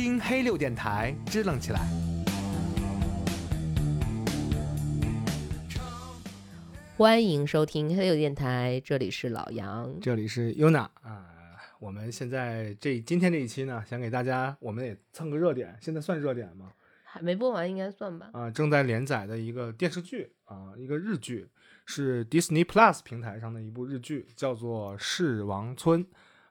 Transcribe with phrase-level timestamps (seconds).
[0.00, 1.80] 听黑六电台，支棱起来。
[6.96, 9.92] 欢迎收听黑六电台，这里是老杨。
[10.00, 11.26] 这里是 Yuna 啊，
[11.80, 16.70] 我们现在这今天这一期呢，想给大家，我们也蹭个热点，现在算热点吗？
[17.02, 18.30] 还没播完，应该算吧。
[18.32, 21.48] 啊，正在连载的一个电视剧啊，一个日剧，
[21.86, 26.04] 是 Disney Plus 平台上的一部日剧，叫做《世王村》，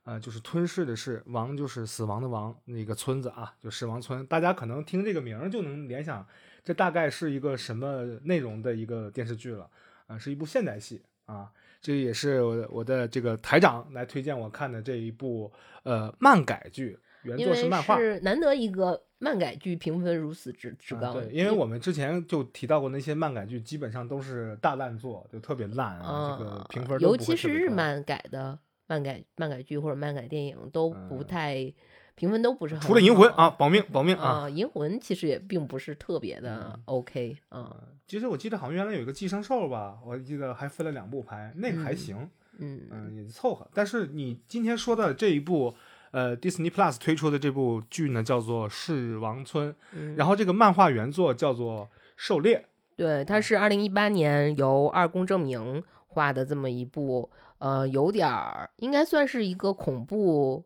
[0.07, 4.25] 呃，就是吞噬的噬，王就是死亡的王，那个村子啊，就噬王村。
[4.27, 6.25] 大家可能听这个名儿就能联想，
[6.63, 9.69] 这大概是一个什么内容的一个电视剧了。
[10.05, 15.51] 啊，是一部现代戏啊，这也是我我的这个台长来推荐我看的这一部
[15.83, 21.11] 呃漫改剧，原作是漫画，是难得一个漫改剧评分如此之之高。
[21.11, 31.73] 对，因为我们之前就提到过那些漫改剧，基本上都是大烂作，就特别烂啊，这个评分尤其是日漫改的漫改漫改剧或者漫改电影都不太。
[32.19, 37.77] 评分都不是很，除了《银魂》啊，保命保命啊，《银魂》其实也并不是特别的 OK 啊。
[38.07, 43.69] 其实我记得好像原来有一个《寄生兽》吧，我记得还分了两部拍，那个还行，嗯嗯，也凑合。
[43.71, 45.75] 但是你今天说的这一部，
[46.09, 49.71] 呃，Disney Plus 推出的这部剧呢，叫做《噬王村》，
[50.15, 51.85] 然后这个漫画原作叫做
[52.15, 52.57] 《狩猎》，
[52.95, 57.29] 对，它是二零一八年由二宫正明画的这么一部，
[57.59, 60.65] 呃，有点儿应该算是一个恐怖。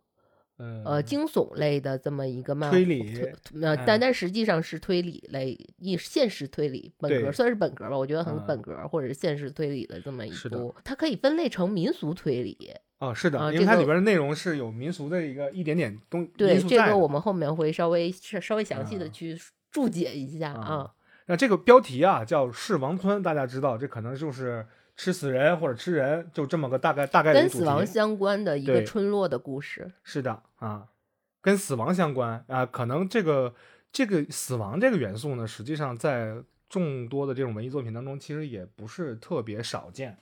[0.85, 3.19] 呃，惊悚类的这么一个漫推理，
[3.63, 12.55] 呃，但但实际上是推理类，一现实推理本格，算是本格吧，我觉得很本格，或者是现实推理的这么一部，它可以分类成民俗推理。
[12.99, 16.27] 哦，是的，因为它里边的内容是有民俗的一个一点点东。
[16.37, 19.35] 对，这个我们后面会稍微稍微详细的去
[19.71, 20.91] 注解一下啊。
[21.25, 24.67] 那这个标题啊叫《是王村》，大家知道，这可能就是。
[24.95, 29.91] 吃死人或者吃人，就这么个大概大概跟死亡相关的一个村落的故事。
[30.03, 30.87] 是的啊，
[31.41, 33.53] 跟死亡相关啊，可能这个
[33.91, 36.35] 这个死亡这个元素呢，实际上在
[36.69, 40.17] 众多的这种文艺作品当中，其实也不是特别少见。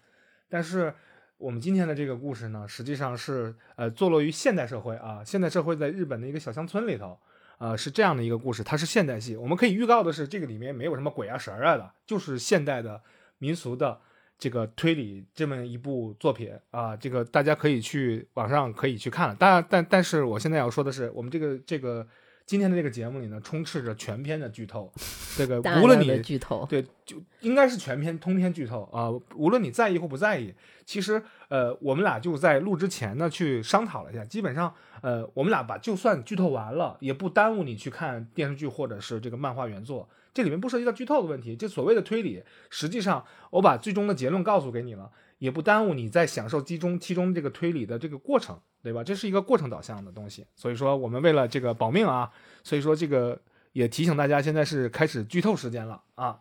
[0.48, 0.94] 但是
[1.38, 7.20] 我们今天的这个故事呢，实际上是呃坐落于现代社会啊，现代社会在日本的一个小乡村里头，
[7.58, 9.36] 呃是这样的一个故事，它是现代戏。
[9.36, 13.02] 我们可以预告的是，这个里面没有什么鬼啊神啊的，就是现代的
[13.40, 14.00] 民俗的。
[14.40, 19.36] 这个推理这么一部作品啊，这个大家可以去网上可以去看了。
[19.38, 22.08] 但但但是我现在要说的是，我们这个这个
[22.50, 24.92] 今天的这个节目里呢，充斥着全篇的剧透。
[25.38, 29.12] 这个无论你剧透，对，就应该是全篇通篇剧透啊。
[29.36, 30.52] 无论你在意或不在意，
[30.84, 40.10] 其实呃，我们俩就在录之前呢去商讨了一下，基本上呃，我们俩把就算剧透完了，也不耽误你去看电视剧或者是这个漫画原作。
[40.34, 49.04] 这里面不涉及到剧透的问题，这所谓的推理，实际上我把最终的结论告诉给你了，也不耽误你在享受其中其中这个推理的这个过程，对吧？
[49.04, 52.32] 这是一个过程导向的东西，所以说我们为了这个保命啊，
[52.64, 53.40] 所以说这个
[53.74, 56.40] 也提醒大家，现在是开始剧透时间了啊。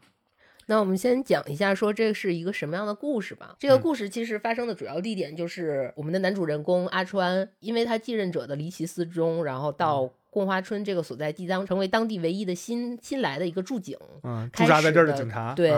[0.67, 3.57] 那我们先讲一下，说这是一个什么样的故事吧。
[3.59, 10.11] 这个故事其实发生的主要地点就是我们的男主人公阿川，因为他继任者的离奇失踪，然后到。
[10.31, 15.75] 贡花村这个所在地当成为当地唯一的新新来的一个驻警，嗯，驻扎在这儿的警察，对。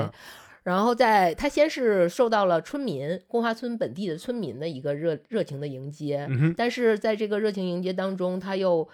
[0.63, 8.89] 然后在他先是受到了村民贡花村本地的村民的一个热热情的迎接，但是在这个热情迎接当中，他又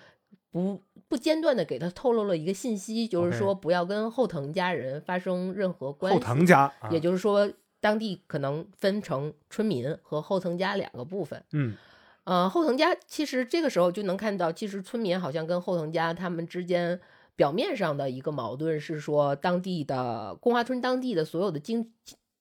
[0.50, 6.19] 不不间断的给他透露了一个信息，就是说不要跟后藤家人发生任何关系。
[6.19, 7.50] 后藤家，也就是说，
[7.81, 11.43] 当地可能分成村民和后藤家两个部分。
[11.53, 11.76] 嗯。
[12.25, 17.00] 呃，后藤家其实这个时候就能看到，其实村民好像跟后藤家他们之间
[17.37, 21.93] 表面上的一个矛盾是说，当地的宫花村当地的所有的经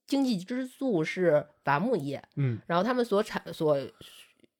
[0.07, 3.77] 经济支柱是伐木业，嗯，然后他们所产所，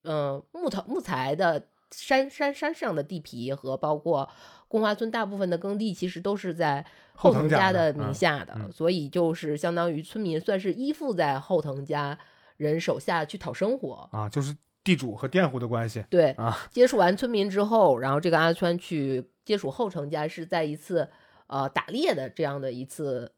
[0.04, 4.30] 嗯，木头木材的山山山上的地皮和包括
[4.68, 12.20] 宫花村大部分的耕地，其实都是在后藤家的名下的，所以就是相当于村民算是依附在后藤家
[12.58, 14.56] 人手下去讨生活啊，就是。
[14.86, 21.10] 地主和佃户的关系，对啊，接触完村民之后，然后这个阿川去接触后藤家，是在一次
[21.48, 23.34] 呃打猎的这样的一次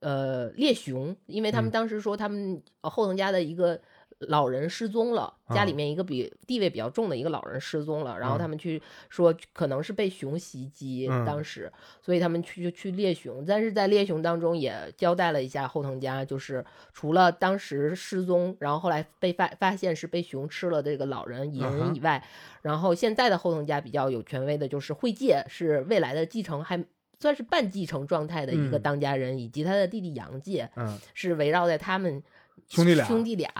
[0.00, 3.80] 呃猎熊，因为他们当时说他们后藤家的一个。
[4.28, 11.72] 老人失踪了，家里面一个比地位比较重的一个老人失踪了，然后他们去说可能是被熊袭击，当时，
[12.02, 21.62] 所以他们去就去猎熊，但是在猎熊当中也交代了一下后藤家，就是除了当时失踪，然后后来被发发现是被熊吃了这个老人银
[21.94, 22.22] 以外，
[22.62, 26.82] 然后现在的后藤家比较有权威的就是惠介是未来的继承，还
[27.20, 32.22] 算是半继承状态的一个当家人，以及他的弟弟杨介，嗯，是围绕在他们
[32.68, 33.50] 兄弟俩兄弟俩。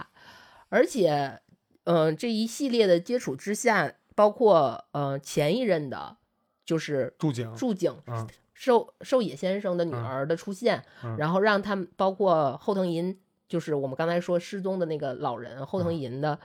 [0.69, 1.39] 而且，
[1.83, 6.17] 嗯，这一系列的接触之下，包括呃前一任的
[6.65, 13.17] 就是住井，住井嗯寿寿野先生的女嗯儿的出现，嗯然后让他们包括后藤银，
[13.47, 16.39] 就是我们刚才说失踪的那个老人后藤嗯银的、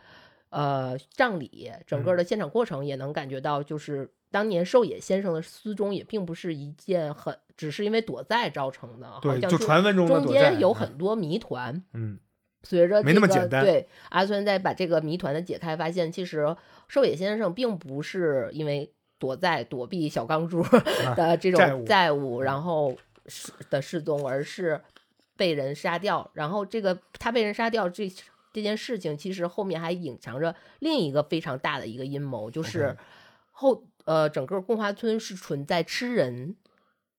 [0.50, 11.82] 呃葬礼，整个的现场过程也能感觉到，就是当年寿野先生的失踪也并不是一件很只是因为躲债造成的，好对，像就传闻中的中间有很多谜团。
[11.94, 12.18] 嗯
[12.62, 16.54] 随着没这个那么简单对阿村在把这个谜团的解开，发现其实
[16.88, 20.62] 寿野先生并不是因为躲在躲避小钢珠
[21.16, 22.96] 的这债务种债务，然后
[23.26, 24.80] 失的失踪，而是
[25.36, 26.30] 被人杀掉。
[26.34, 28.10] 然后这个他被人杀掉这
[28.52, 32.96] 这件事情，其实后面还隐藏着另一个非常大的一个阴谋，就是
[33.52, 36.56] 后呃整个共华村是存在吃人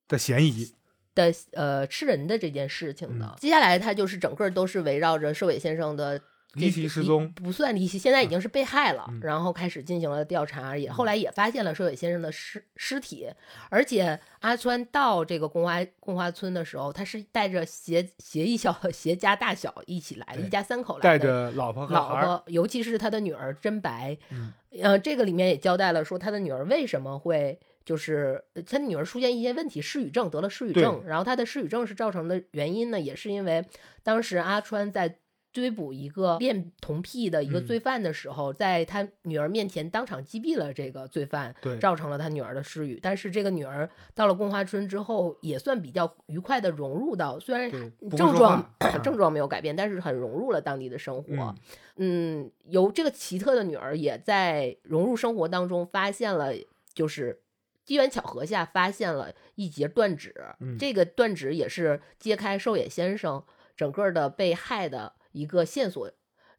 [0.07, 0.73] 的嫌疑，
[1.15, 3.25] 的呃吃人的这件事情的。
[3.25, 6.19] 嗯接下来他就是整个都是围绕着寿野先生的
[6.53, 13.29] 离奇失踪不算离奇，现在已经是被害了，嗯然后开始进行了调查，也后来也发现了寿尾先生的尸尸体，
[13.69, 21.25] 而且阿川到这个宫花宫花村的时候，他是带着携携一小携家大小一起来的，一家三口来带的。
[21.25, 33.65] 着老婆和老，婆，尤其是他的女儿真白，嗯呃，这个里面也交代了说他的女儿为什么会就是呃他女儿出现一些问题，失语症得了失语症，然后他的失语症是造成的原因呢，也是因为
[34.03, 35.17] 当时阿川在
[35.53, 42.97] 追捕一个恋童癖的一个嗯罪犯的时候，在他女儿面前当场击毙了这个罪犯，对造成了他女儿的失语。
[43.03, 47.69] 但是这个女儿到了宫花村之后，也算比较愉快的融入到，虽然
[48.15, 48.73] 症状
[49.03, 51.33] 症状没有改变，但是很融入了当地的生活。
[51.33, 51.55] 嗯
[51.97, 56.53] 嗯，由这个奇特的女儿也在融入生活当中发现了，
[56.93, 57.41] 就是
[57.83, 60.77] 机缘巧合下发现了一截断指，嗯。
[60.77, 63.43] 这个断指也是揭开寿野先生
[63.75, 66.11] 整个的被害的一个线索。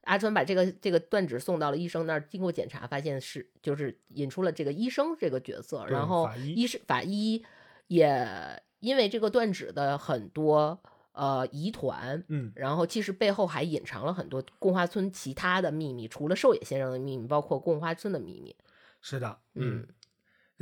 [0.03, 6.55] 阿川把这个这个断指送到了医生那儿，经过检查，发现是就是引出了这个医生这个角色，然后法医。
[6.55, 7.45] 医师法医
[7.87, 10.83] 也因为这个断指的很多
[11.13, 12.51] 呃疑团，嗯。
[12.57, 18.57] 然后其实背后还隐藏了很多贡花村其他的秘密，除了寿野先生的秘密，包括贡花村的秘密。
[19.01, 19.87] 是的，嗯，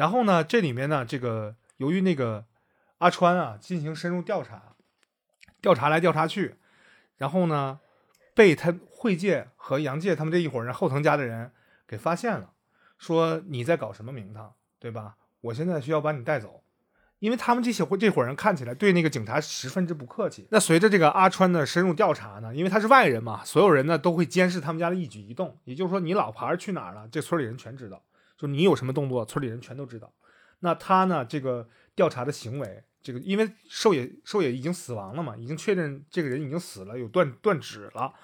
[0.00, 2.47] 然后呢，这里面呢，这个由于那个
[3.00, 4.75] 阿川啊进行深入调查，
[5.61, 6.55] 调查来调查去，
[7.19, 7.81] 然后呢，
[8.35, 11.52] 被他惠介和杨介他们这一伙人后藤家的人
[11.87, 12.52] 给发现了，
[12.97, 15.17] 说你在搞什么名堂，对吧？
[15.43, 16.62] 我现在需要把你带走。
[17.19, 20.49] 因为他们这些这伙人看起来对那个警察十分之不客气。
[20.50, 25.58] 那随着这个阿川的深入调查呢，因为他是外人嘛，所有人呢都会监视他们家的一举一动。
[25.64, 28.02] 也就是说，你老婆儿去哪儿了，这村里人全知道。
[28.40, 30.10] 就你有什么动作，村里人全都知道。
[30.60, 38.14] 那他呢，这个调查的行为，这个因为寿野寿野已经死亡了嘛，已经确认这个人已经死了，有断断指了。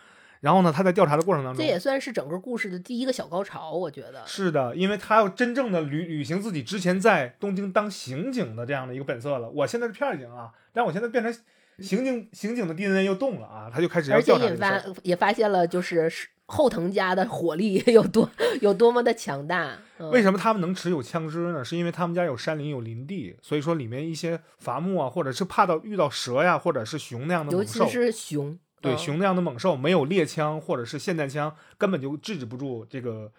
[0.40, 4.22] 然后呢，他在调查的过程当中，这也算是整个故事的第一个小高潮，我觉得。
[4.26, 9.50] 是的，因为他要真正的履履行自己之前在东京当刑警的这样的一个本色了。
[9.50, 11.30] 我现在是片警啊，但我现在变成
[11.78, 14.94] 刑警，刑警的 DNA 又动了啊，他就开始要而且引调查这个事儿。
[14.94, 16.10] 发也发现了，就是
[16.46, 19.78] 后藤家的火力 有多有多么的强大。
[19.98, 21.64] 嗯、为什么他们能持有枪支呢？
[21.64, 33.32] 是因为他们家有山林有林地，所以说里面一些伐木啊，或者是怕到遇到蛇呀，或者是熊那样的尤猛兽，其是熊，嗯对熊那样的猛兽，没有猎枪或者是霰弹枪，根本就制止不住这个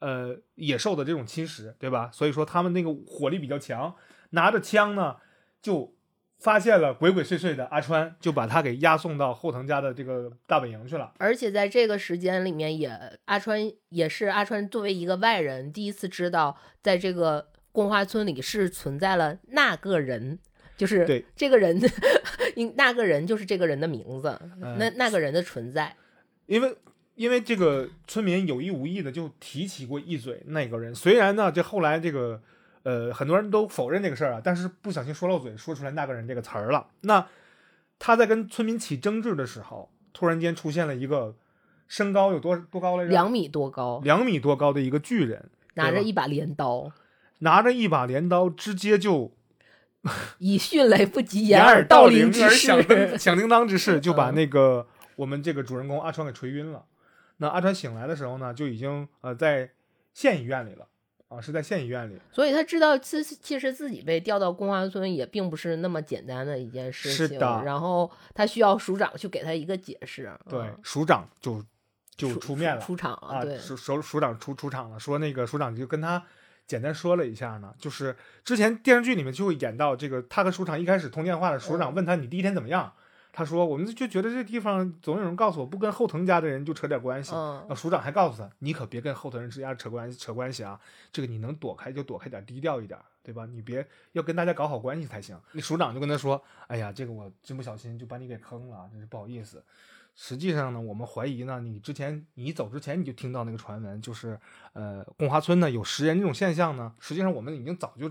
[0.00, 2.10] 呃野兽的这种侵蚀，对吧？
[2.12, 3.94] 所以说他们那个火力比较强，
[4.30, 5.16] 拿着枪呢
[5.60, 5.94] 就
[6.38, 11.12] 发现了鬼鬼祟祟的阿川，就把他给押送到后藤家的这个大本营去了。
[11.18, 12.88] 而且在这个时间里面也，
[13.24, 20.38] 阿川也是阿川作为一个外人，第一次知道在这个宫花村里是存在了那个人，
[20.76, 21.76] 就是对这个人，
[22.54, 25.96] 因 那个人就是这个人的名字，嗯那那个人的存在。
[26.46, 26.76] 因为
[27.16, 32.40] 因为这个村民有意无意的就提起过一嘴那个人，虽然呢，这后来这个
[32.88, 36.86] 呃很多人都否认这个事儿啊，但是不小心说漏嘴，说出来那个人这个词儿了。
[37.02, 37.26] 那
[37.98, 41.36] 他在跟村民起争执的时候，突然间出现了一个
[41.86, 43.10] 身高有多多高来着？
[43.10, 46.90] 两米多高，两米多高的一个巨人，拿着一把镰刀，
[47.40, 49.32] 拿着一把镰刀，直接就
[50.38, 52.68] 以迅雷不及掩掩耳盗铃之势。
[53.18, 56.86] 响叮当之势，就把嗯那个我们这个主人公阿川给锤晕了。
[57.36, 59.70] 那阿川醒来的时候呢，就已经呃在
[60.14, 60.86] 县医院里了
[61.28, 62.18] 啊，是在县医院里。
[62.32, 70.32] 所以他知道自其实自己被调到公安村也并不是那么简单的一件事情，是的然后他需要署长去给他一个解释。
[70.48, 71.62] 对嗯，署长就
[72.16, 76.22] 就出出面了出场了，啊，对，署署署长出出场了，说那个署长就跟他
[76.66, 82.92] 简单说了一下呢，就是之前电视剧里面就会演到这个他和署长一开始通电话的，署嗯长问他你第一天怎么样，
[83.38, 90.80] 他说我们就觉得这地方总有人告诉我不跟后藤家的人就扯点关系，嗯那署长还告诉他，你可别跟后藤人之家扯关系扯关系啊，
[91.12, 93.46] 这个你能躲开就躲开点，低调一点，对吧？
[93.46, 95.40] 你别要跟大家搞好关系才行。
[95.52, 99.62] 那署长就跟他说：“哎呀，这个我真不小心就把你给坑了，真是不好意思。”
[100.16, 104.36] 实际上呢，我们怀疑呢，你之前你走之前你就听到那个传闻，就是
[104.72, 106.92] 呃，贡华村呢有食人这种现象呢。
[106.98, 108.10] 实际上我们已经早就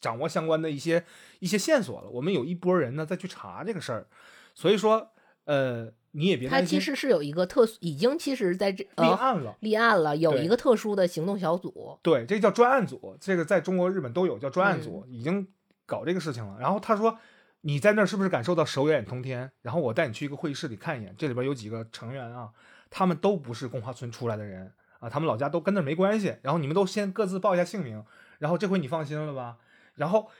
[0.00, 1.04] 掌握相关的一些
[1.40, 2.08] 一些线索了。
[2.08, 4.06] 我们有一波人呢再去查这个事儿，
[4.58, 5.10] 所以说
[5.44, 11.96] 呃，你也别他其实是有一个特殊，已经其实在这立案了，立案了，有一个特殊的行动小组。
[12.02, 15.46] 对，这叫专案组，这个在中国、日本都有叫专案组，已经
[15.86, 16.58] 搞这个事情了。
[16.58, 17.16] 然后他说。
[17.62, 19.50] 你在那儿是不是感受到手眼通天？
[19.62, 22.50] 然后我带你去一个会议室里看一眼，这里边有几个成员啊，
[22.88, 26.36] 他们都不是共华村出来的人啊，他们老家都跟那没关系。
[26.42, 28.04] 然后你们都先各自报一下姓名，
[28.38, 29.56] 然后这回你放心了吧？
[29.94, 30.30] 然后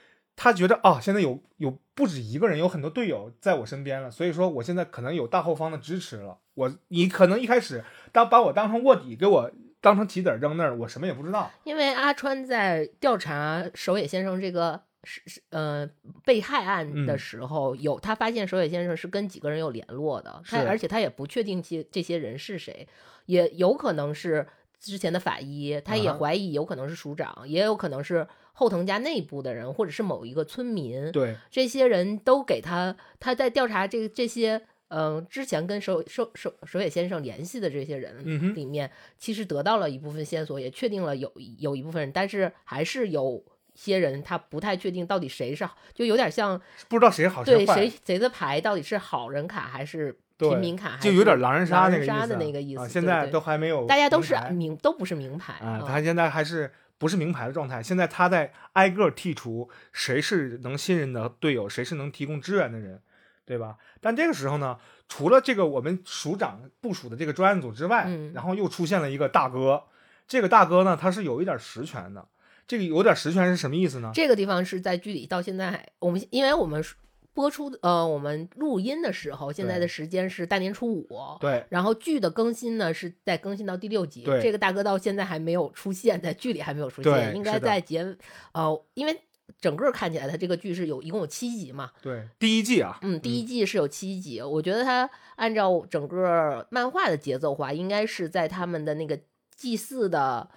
[0.41, 6.37] 他觉得啊，现在有有不止一个人，有很多队友在我身边了，所以说我现在可能有大后方的支持了。
[6.53, 11.51] 我你可能一开始当把我当成卧底，给我当成棋子扔那儿，我什么也不知道。
[11.65, 14.81] 因为阿川在调查守野先生这个。
[15.05, 15.89] 是是呃，
[16.25, 22.85] 被害案的时候，嗯、有他发现守野先生是跟几个人有联络的，他而且他也不确定这这些人是谁，
[23.25, 24.45] 也有可能是
[24.77, 28.27] 之前的法医，他也怀疑有可能是署长，啊、也有可能是
[28.59, 31.09] 后藤家内部的人，或者是某一个村民。
[31.13, 38.23] 对，这些人都给他他在调查这这些嗯、呃、之前跟首首首首野先生联系的这些人
[38.53, 43.41] 里面，嗯、其实得到了一部分线索，也确定了有有一部分人，但是还是有。
[43.75, 52.81] 些人他不太确定到底谁是，就有点像不知道谁好对谁谁谁的牌到底是好人卡还是平民卡，就有点狼人杀那个意思的那个意思。
[52.81, 57.81] 啊、现在都还没有，大家都是名都不是名牌啊，他现在还是不是名牌的状态。
[57.81, 63.01] 现在他在挨个剔除谁是能信任的队友，谁是能提供支援的人，
[63.43, 63.77] 对吧？
[63.99, 64.77] 但这个时候呢，
[65.07, 69.85] 除了这个我们署长部署的这个专案组之外，嗯、然后又出现了一个大哥，
[70.27, 72.27] 这个大哥呢，他是有一点实权的。
[72.67, 74.11] 这个有点实权是什么意思呢？
[74.13, 76.83] 这个地方是在剧里到现在，我们因为我们
[77.33, 81.07] 播出呃我们录音的时候，现在的时间是大年初五，
[81.39, 81.65] 对。
[81.69, 84.41] 然后剧的更新呢是在更新到第六集，对。
[84.41, 88.17] 这个大哥到现在还没有出现在剧里，还没有出现，应该在结
[88.51, 89.21] 呃，因为
[89.61, 99.19] 整个看起来他这个剧是有一共有七集嘛，对，第一季啊，嗯，第一季是有七集，我觉得他按照整个漫画的节奏话，应该是在他们的那个
[99.55, 100.49] 祭祀的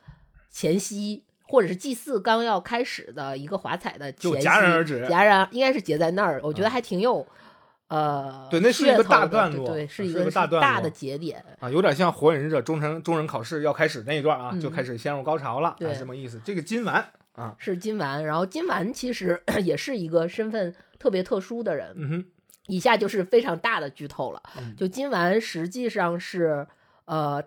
[0.51, 1.25] 前夕。
[1.45, 7.27] 或者是祭祀刚要开始的一个华彩的前夕，戛然而止，戛然应该是结在那儿，我觉得还挺有，
[7.89, 16.41] 呃，对，那是一个大段落，对，是一个大大的节点啊，有点像《火影忍者》中忍中忍考试要开始那一段啊，嗯、就开始陷入高潮了，对，什么意思？
[16.45, 22.25] 这个金丸啊，是金丸，然后金丸其实 也是一个身份特别特殊的人，嗯哼，
[22.69, 26.67] 以下就是非常大的剧透了，嗯、就金丸实际上是
[27.05, 27.43] 呃。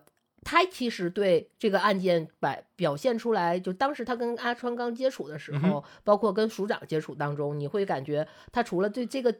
[0.45, 9.35] 他其实对这个案件表表现出来，就当时他跟阿川刚接触的时候，嗯、包括跟署长接触当中，你会感觉他除了对这个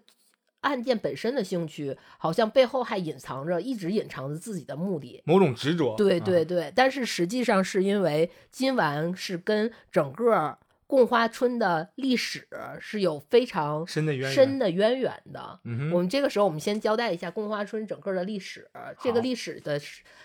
[0.61, 5.95] 案件本身的兴趣，好像背后还隐藏着一直隐藏着自己的目的，某种执着。
[5.95, 10.57] 对对对，啊、但是实际上是因为今晚是跟整个。
[10.95, 12.47] 贡花村的历史
[12.79, 15.59] 是有非常深的渊源深的渊源的。
[15.65, 18.65] 嗯、我们这个时候，我们先交代一下贡花村整个的历史。
[19.01, 19.77] 这个历史的，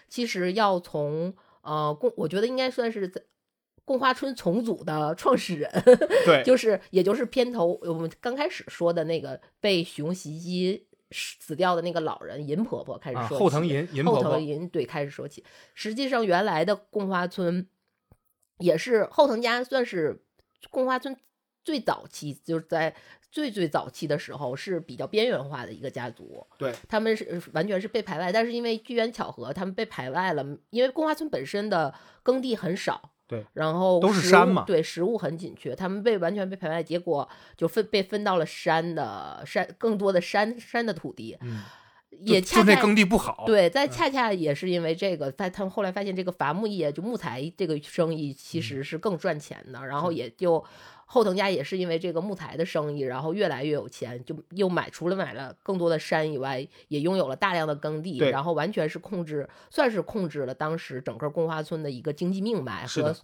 [0.08, 3.20] 其实要从呃贡，我觉得应该算是在
[3.84, 5.68] 贡花村重组的创始人，
[6.24, 13.34] 对， 就是也就是片头我们刚开始说的那个被熊袭击死掉的那个老人银婆婆开始说起。
[13.34, 15.44] 啊、后藤银银婆婆，后藤银对开始说起。
[15.74, 17.66] 实际上，原来的贡花村
[18.58, 20.22] 也是后藤家算是。
[20.68, 21.16] 贡花村
[21.64, 22.94] 最早期就是在
[23.30, 41.62] 最最早期的时候是比较边缘化的一个家族，对他们是完全是被排外，但是因为机缘巧合，他们被排外了，因为贡花村本身的耕地很少，对，然后都是山嘛，对，食物很紧缺，他们被完全被排外，结果就分被分到了山的山更多的山山的土地，嗯。
[42.10, 50.62] 也恰恰耕地不好，对，在恰恰也是因为这个，在他们后来发现这个伐木业就木材这个生意其实是更赚钱的，然后也就
[51.06, 63.14] 后藤家也是因为这个木材的生意，然后越来越有钱，就又买除了买了更多的山以外，也拥有了大量的耕地，然后完全是控制，算是控制了当时整个贡花村的一个经济命脉和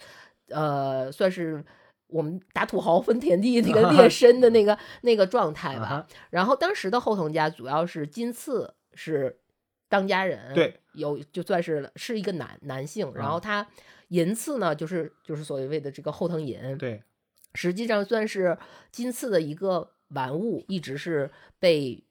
[0.48, 1.64] 呃，算是。
[2.08, 9.38] 我们打土豪分田地那个 劣绅的那个那个状态吧，然后当时的后藤家主要是金次是
[9.88, 13.66] 当家人，对，有就算是是一个男男性，然后他
[14.08, 17.02] 银次呢就是就是所谓的这个后藤银，对，
[17.54, 18.56] 实际上算是
[18.92, 22.04] 金次的一个玩物，一直是被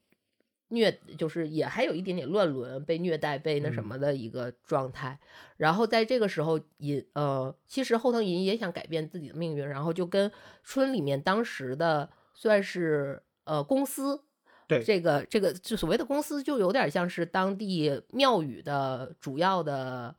[0.69, 5.19] 虐，就是也还有一点点乱伦、被虐待、被那什嗯么的一个状态。
[5.57, 10.31] 然后在这个时候，银呃，其实后藤银也想改变自己的命运，然后就跟
[10.63, 14.21] 村里面当时的算是呃公司。
[14.67, 20.15] 对这个这个就所谓的公司，就有点像是当地庙宇的主要的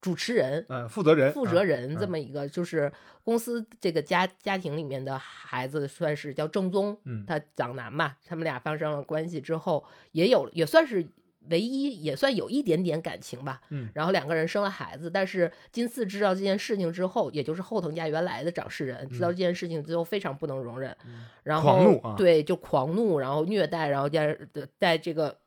[0.00, 2.10] 主持人，嗯，负责人，负责嗯人这嗯。
[2.10, 2.92] 么一个，就是
[3.24, 7.24] 公司这个家家庭里面的孩子，算是叫正宗，嗯。
[7.26, 11.04] 他长男嘛，他们俩发生了关系之后，也有也算是
[11.50, 13.60] 唯一，也算有一点点感情吧。
[13.70, 13.88] 嗯。
[13.92, 20.96] 然后两个人生了孩子，但是金四知道这件事情之后，也就是后藤家原来的掌事人知道这件事情之后，非常不能容忍，
[21.42, 22.14] 然后嗯狂怒啊。
[22.16, 24.38] 对，就狂怒，然后虐待，然后在
[24.78, 25.38] 在这个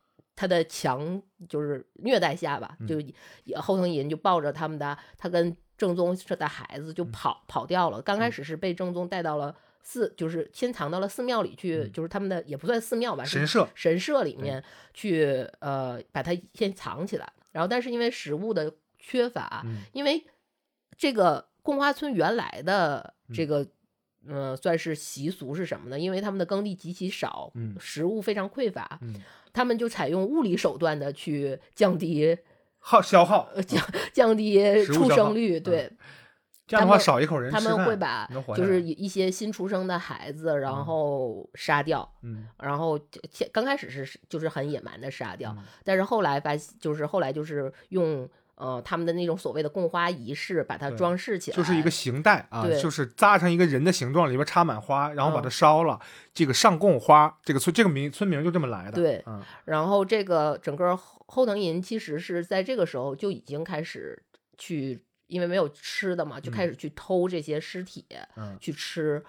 [0.41, 2.99] 他的强就是虐待下吧，嗯就
[3.43, 8.01] 也后藤银就抱着他们的他跟正宗的孩子嗯就跑、跑掉了。
[8.01, 14.63] 刚开始是被正宗带到了寺，就是先藏到了寺庙里去，就是他们的也不算寺庙吧，神社，神社里面
[14.95, 17.33] 去呃把它先藏起来。
[17.51, 20.25] 然后但是因为食物的缺乏，嗯因为
[20.97, 23.67] 这个贡花村原来的这个。
[24.27, 25.99] 呃，算是习俗是什么呢？
[25.99, 29.15] 因为他们的耕地极其少，嗯食物非常匮乏，嗯，
[29.51, 32.37] 他们就采用物理手段的去降低
[32.79, 35.91] 耗消耗，呃降降低出生率，嗯对，
[36.67, 43.19] 这样的话少一口人他们会把就是一些新出生的孩子，然嗯后杀掉，嗯然后就
[43.51, 48.29] 刚开始是就是很野蛮的杀掉，嗯但是后来发现就是后来就是用
[48.61, 55.99] 呃他们的那种所谓的供花仪式把它装饰起来，就是一个形带啊，就是扎成一个人的形状，里边插满花，然后把嗯它烧了。
[56.33, 58.91] 这个上供花，这个村这个名村名就这么来的。
[58.91, 64.21] 对嗯然后这个整个后后藤银其实是在这个时候就已经开始
[64.57, 68.05] 去，因为没有吃的嘛，就开始去偷这些尸体、
[68.37, 69.23] 嗯，去吃。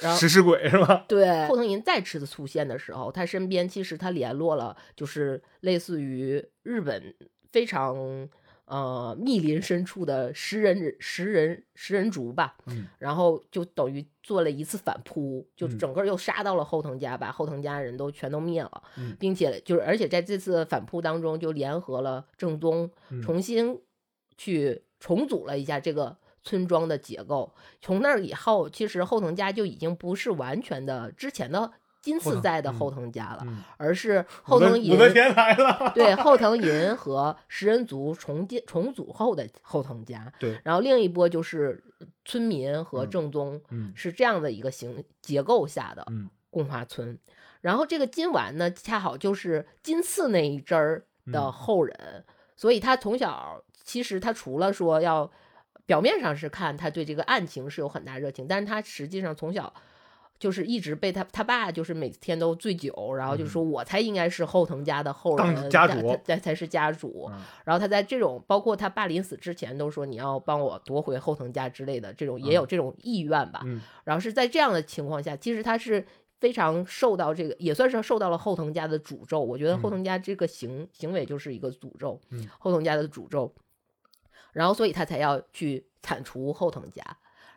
[0.00, 1.04] 然后食尸鬼是吧？
[1.08, 7.14] 对后藤银再次出现的时候，他身边其实他联络了，就是类似于日本
[7.52, 8.28] 非常
[8.66, 12.86] 呃密林深处的食人食人食人族吧，嗯。
[12.98, 15.78] 然后就等于做了一次反扑，就嗯。
[15.78, 19.16] 整个又杀到了后藤家，把后藤家人都全都灭了，嗯。
[19.18, 23.20] 并且就是而且在这次反扑当中，就联合了正宗，嗯。
[23.20, 23.80] 重新
[24.36, 27.54] 去重组了一下这个村庄的结构。
[27.80, 31.72] 从那儿以后，其实后藤家就已经不是完全的之前的
[32.04, 35.90] 金次在的后藤家了，嗯，而是后藤银来了。
[35.94, 40.30] 对 后藤银和食人族重建重组后的后藤家。
[40.38, 41.82] 对，然后另一波就是
[42.26, 47.18] 村民和嗯正宗，嗯是这样的一个形结构下的嗯贡花村。
[47.62, 52.22] 然后这个金丸呢，恰好就是金次那一支儿的嗯后人，
[52.54, 55.30] 所以他从小其实他除了说要
[55.86, 59.72] 表面上是看他对这个案情是有很大热情，但是他实际上从小。
[60.44, 67.30] 就是一直被他他爸就是每天都醉酒，然后就说我才应该是后藤家的后人，家主才才是家主。
[67.32, 73.62] 嗯然后他在这种包括他爸临死之前都说你要帮我夺回后藤家之类的这种也有这种意愿吧。
[73.64, 76.06] 嗯然后是在这样的情况下，其实他是
[76.40, 79.40] 非常受到这个，也算是受到了后藤家的诅咒。
[79.40, 83.50] 我觉得后藤家这个行、行为就是一个诅咒，嗯后藤家的诅咒。
[84.52, 87.02] 然后所以他才要去铲除后藤家。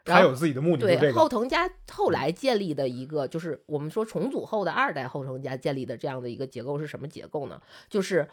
[0.08, 1.14] 他有自己的目的，对这个。
[1.14, 7.62] 后藤家后来建立的一个，就是我们说重组后的二代后藤家建立的这样的一个结构是什么结构呢？
[7.90, 8.28] 就是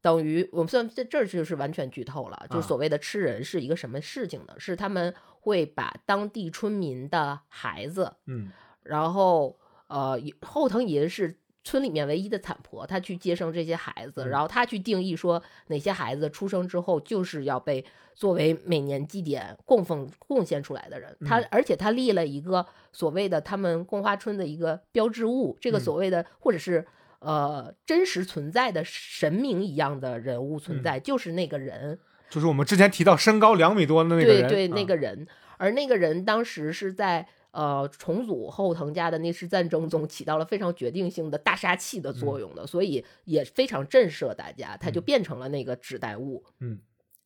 [0.00, 4.54] 等于我们算这这儿就是完全剧透了，就是啊所谓的吃人是一个什么事情呢？
[4.58, 8.50] 是他们会把当地村民的孩子，嗯
[8.82, 11.38] 然后呃后藤银是。
[11.64, 14.28] 村里面唯一的产婆，她去接生这些孩子，嗯。
[14.28, 21.16] 然后她去定义说哪些孩子出生之后就是要被作为每年祭典供奉贡献出来的人。
[21.24, 21.48] 她嗯。
[21.50, 25.80] 而且她立了一个所谓的他们贡花村的一个标志物，这个嗯。
[25.80, 26.86] 所谓的或者是
[27.20, 30.82] 呃真实存在的神明一样的人物存嗯。
[30.82, 31.98] 在，就是那个人。
[32.28, 35.26] 就是我们之前提到身高两米多的那个人，对对，那啊个人，
[35.58, 45.04] 而那个人当时是在呃重组后藤家的那次战争中起到了非常决定性的大杀器的作用的，所以也非常震慑大家，他就嗯。
[45.04, 46.44] 变成了那个指代物。
[46.60, 46.80] 嗯，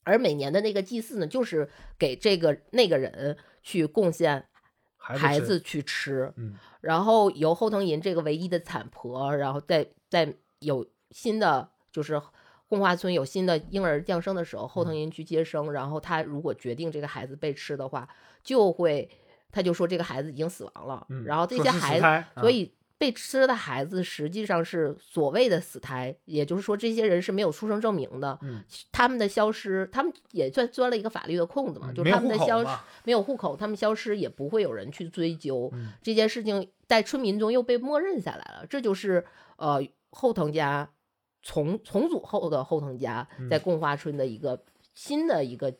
[0.05, 4.45] 而每年的那个祭祀呢，就是给这个那个人去贡献
[4.97, 6.55] 孩子去吃，嗯。
[6.81, 12.21] 然后由后藤银这个唯一的产婆，然后再再有新的就是
[12.69, 14.97] 贡花村有新的婴儿降生的时候，后藤嗯。
[14.97, 18.09] 银去接生，然后他如果决定这个孩子被吃的话，
[18.43, 19.09] 就会
[19.57, 22.71] 他就说这个孩子已经死亡了，嗯，然后这些孩子，啊所以。
[22.99, 28.39] 被吃的孩子实际上是所谓的死胎，也就是说，这些人是没有出生证明的。
[28.41, 32.71] 嗯他们的消失，他们也算钻了一个法律的空子嘛，就是他们的消失，
[33.05, 35.69] 没有户口，他们消失也不会有人去追究。
[35.75, 39.23] 嗯这件事情在村民中又被默认下来了，这就是
[39.59, 39.79] 呃
[40.13, 40.89] 后藤家
[41.43, 44.59] 重重组后的后藤家在贡花村的一个
[44.95, 45.71] 新的一个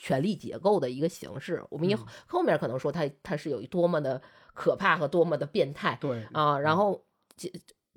[0.00, 1.62] 权力结构的一个形式。
[1.70, 4.20] 我们以嗯后面可能说它它是有多么的
[4.52, 6.58] 可怕和多么的变态对啊。
[6.58, 7.04] 然后
[7.36, 7.52] 金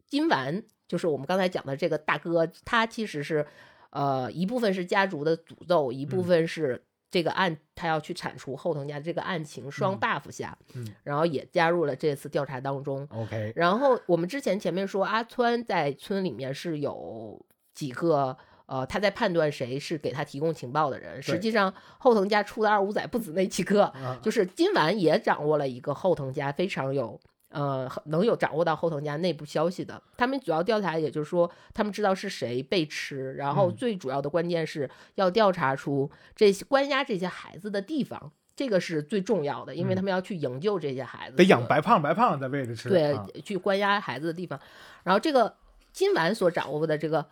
[0.05, 3.43] 金丸就是我们刚才讲的这个大哥，他其实是
[3.89, 6.83] 呃一部分是家族的诅咒，一部嗯分是。
[7.13, 13.07] 这个案他要去铲除后藤家这个案情双嗯 buff 下，嗯然后也加入了这次调查当中。
[13.11, 17.39] ，OK，然后我们之前前面说阿川在村里面是有
[17.75, 18.35] 几个
[18.65, 27.19] 呃他在判断谁是给他提供情报的人，实际上后藤家出的二五仔不止那几个，啊，就是今晚也掌握了一个后藤家非常有。
[27.49, 44.60] 呃，能有掌握到后藤家内部消息的，他们主要调查，也就是说，他们知道是谁被吃，然后嗯最主要的关键是要调查出这些关押这些孩子的地方，这个是最重要的，因为嗯他们要去营救这些孩子，得养白胖白胖再喂着吃，对啊，去关押孩子的地方。
[45.04, 45.56] 然后这个
[45.91, 47.23] 今晚所掌握的这个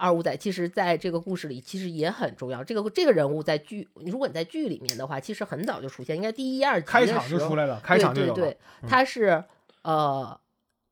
[0.00, 2.64] 二五仔，其实在这个故事里其实也很重要。
[2.64, 9.44] 这个这个人物在剧，如果你在剧里面的话，其实很早就出现，应该第一二集开场的时候就出来了，开场就有了对对对，嗯他是
[9.82, 10.40] 呃。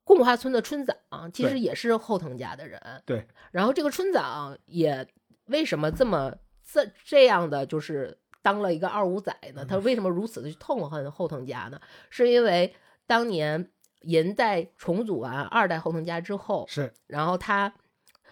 [0.05, 3.27] 贡花村的村长其实也是后藤家的人，对。
[3.51, 5.07] 然后这个村长也
[5.45, 6.33] 为什么这么
[6.65, 9.63] 这这样的就是当了一个二五仔呢？
[9.63, 11.79] 他为什么如此的去痛恨后藤家呢？
[12.09, 12.73] 是因为
[13.05, 13.69] 当年
[14.01, 17.71] 银在重组完二代后藤家之后，是然后他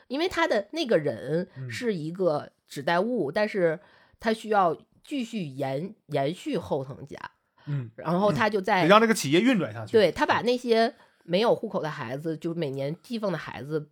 [0.07, 1.69] 因为他的那个人嗯。
[1.69, 3.79] 是一个指代物，但是
[4.19, 7.17] 他需要继续延延续后藤家，
[7.65, 13.89] 嗯，然后他就在、得让这个企业运转下去，对他把那些没有户口的孩子，就每年寄放的孩子，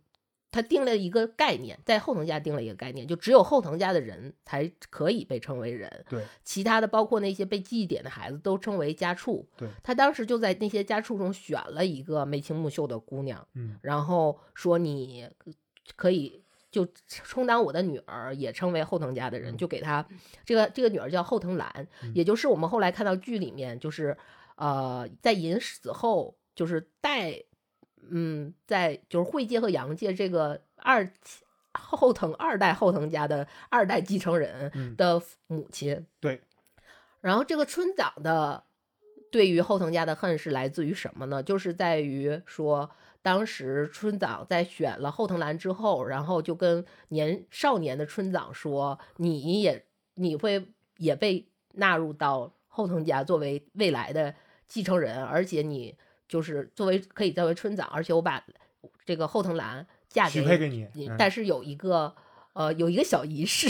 [0.50, 6.24] 他定了一个概念，在后藤家定了一个概念，就只有后藤家的人才可以被称为人，对。
[6.44, 9.46] 其他的包括那些被祭典的孩子都称为家畜。
[9.56, 9.68] 对。
[9.82, 13.78] 他当时就在那些家畜中选了一个眉清目秀的姑娘，嗯。
[13.82, 15.28] 然后说你
[15.94, 16.42] 可以。
[16.68, 20.06] 就充当我的女儿，也称为后藤家的人，嗯就给她
[20.44, 24.14] 这个这个女儿叫后藤兰，嗯也就是我们后来看到剧里面，就是
[24.56, 27.42] 呃，在银死后，就是代，
[28.10, 31.08] 嗯，在就是惠介和阳介这个二
[31.72, 36.06] 后藤二代后藤家的二代继承人嗯的母亲。
[36.20, 36.42] 对，
[37.22, 38.64] 然后这个村长的
[39.32, 41.42] 对于后藤家的恨是来自于什么呢？
[41.42, 42.90] 就是在于说。
[43.26, 49.84] 当时村长在选了后藤兰之后，然后就跟年少年的村长说：“你也
[50.14, 50.64] 你会
[50.98, 54.32] 也被纳入到后藤家作为未来的
[54.68, 55.96] 继承人，而且你
[56.28, 58.46] 就是作为可以作为村长，而且我把
[59.04, 61.16] 这个后藤兰嫁给许配给你，你，嗯。
[61.18, 62.14] 但是有一个
[62.56, 63.68] 呃有一个小仪式，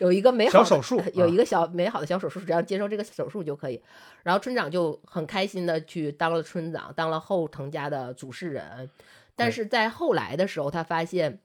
[0.00, 3.82] 有一个美好的小手术啊有一个小美好的小手术，只要接受这个手术就可以。
[4.22, 8.90] 然后村长就很开心的去当了村长，当了后藤家的主事人。
[9.34, 11.40] 但是在后来的时候，他发现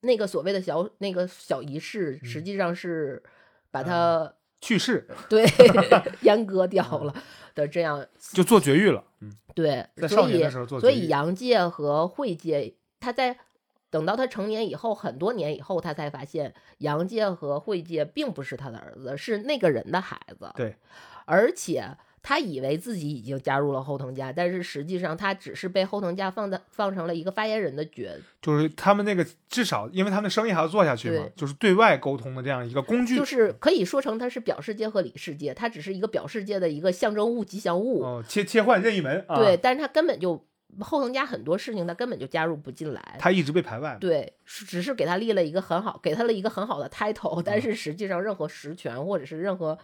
[0.00, 2.44] 那个所谓的小那个小仪式，实嗯。
[2.44, 3.22] 际上是
[3.70, 5.06] 把嗯他、去世。
[5.28, 5.44] 对
[6.24, 7.14] 阉割掉了。
[7.54, 8.04] 的这样。
[8.32, 11.00] 就做绝育了，嗯，对，在所以少年的时候做所绝育。
[11.00, 13.36] 以杨界和惠界，他在
[13.94, 20.50] 等到他成年以后，很多年以后，他才发现杨介和惠介并不是他的儿子，是那个人的孩子。
[20.56, 20.74] 对，
[21.26, 28.10] 而且他以为自己已经加入了后藤家，但是实际上他只是被后藤家放在放成了一个发言人的角
[28.42, 38.02] 就是他们那个至少，因为他们生意还要做下去嘛，就是对外沟通的这样一个工具，就是可以说成他是表世界和里世界，他只是一个表世界的一个象征物、吉祥物。
[38.02, 40.44] 哦，切切换任意门啊，对，，但是他根本就
[40.80, 43.16] 后藤家很多事情他根本就加入不进来。
[43.18, 49.78] 他一直被排外，对，是只是给他立了一个很好，给他了一个很好的 title，但嗯是实际上任何实权或者是任何。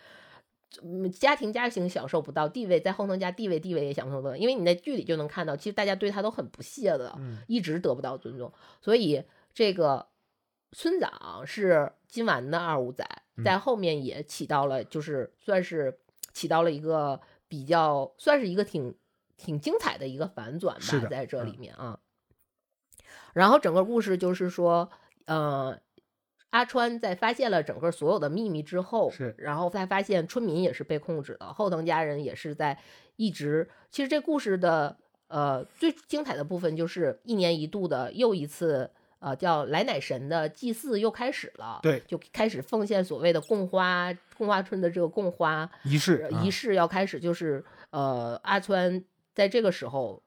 [0.84, 8.52] 嗯，家庭家庭享受不到地位，在后藤家地位地位也享受不到，因为你在剧里就能看到，其实大家对他都很不屑的，嗯一直得不到尊重。
[8.80, 9.20] 所以
[9.52, 10.06] 这个
[10.70, 13.04] 村长是金丸的二五仔，
[13.36, 15.98] 嗯在后面也起到了，就是算是
[16.32, 18.94] 起到了一个比较，算是一个挺
[19.40, 21.98] 挺精彩的一个反转吧，在这里嗯面啊。
[23.32, 24.90] 然后整个故事就是说，
[25.24, 25.78] 呃，
[26.50, 32.78] 阿川在发现了整个所有的秘密之后，是然后才发现村民也是被控制的，后藤家人也是在
[33.16, 33.70] 一直。
[33.90, 34.98] 其实这故事的
[35.28, 49.04] 呃最精彩的部分就是一年一度的又一次呃叫来乃神的祭祀又开始了，对，就开始奉献所谓的供花供花村的这个供花仪式仪式要开始，就是呃阿川
[49.40, 50.22] 在这个时候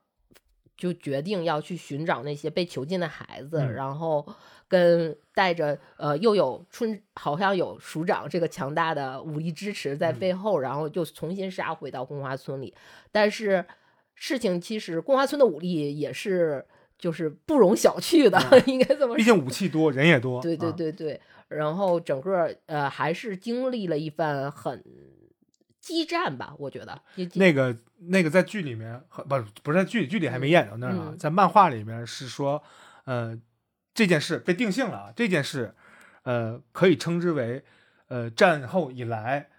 [0.76, 4.26] 就决定要去寻找那些被囚禁的孩子，嗯然后
[4.66, 12.74] 跟带着呃又有村好像有署长这个强大的武力支持在嗯背后，然后就重新杀回到宫花村里。
[13.12, 13.64] 但是
[14.16, 16.66] 事情其实宫花村的武力也是
[16.98, 19.22] 就是不容小觑的，嗯应该这么说毕。
[19.22, 20.42] 竟武器多，人也多。
[20.42, 24.82] 对对啊，对对，然后整个呃还是经历了一番很
[25.84, 26.98] 激战吧，我觉得。
[27.34, 32.62] 那个那个在剧里面，很不不是在剧剧里还没演到那儿呢，嗯在漫画里面是说，
[33.04, 33.38] 呃，
[33.92, 35.74] 这件事被定性了啊，这件事，
[36.22, 37.62] 呃，可以称之为，
[38.08, 39.50] 呃，战后以来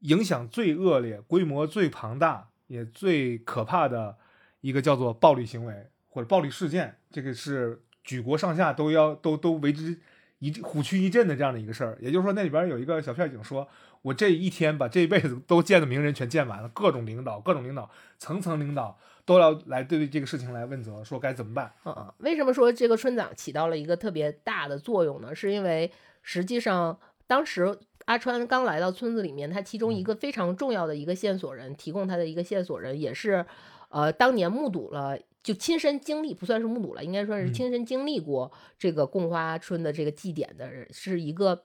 [0.00, 4.16] 影响最恶劣、规模最庞大也最可怕的
[4.60, 9.98] 一个叫做暴力行为或者暴力事件，这个是举国上下都要都都为之
[10.38, 11.98] 一虎躯一震的这样的一个事儿。
[12.00, 13.66] 也就是说，那里边有一个小片警说，
[14.04, 21.72] 我这一天把这一辈子都见的名人全见完了，各种领导、各种领导、层层领导都要来对这个事情来问责，说该怎么办。
[21.86, 25.34] 嗯，为什么说这个村长起到了一个特别大的作用呢？
[25.34, 25.90] 是因为
[26.22, 33.46] 实际上当时阿川刚来到村子里面，他其中一嗯个非常重要的一个线索人，提供他的一个线索人，也是
[33.88, 35.18] 呃当年目睹了。
[35.42, 41.64] 就亲身经历，不算是目睹了，应该说是嗯亲身经历过这个贡花村的这个祭典的人，是一个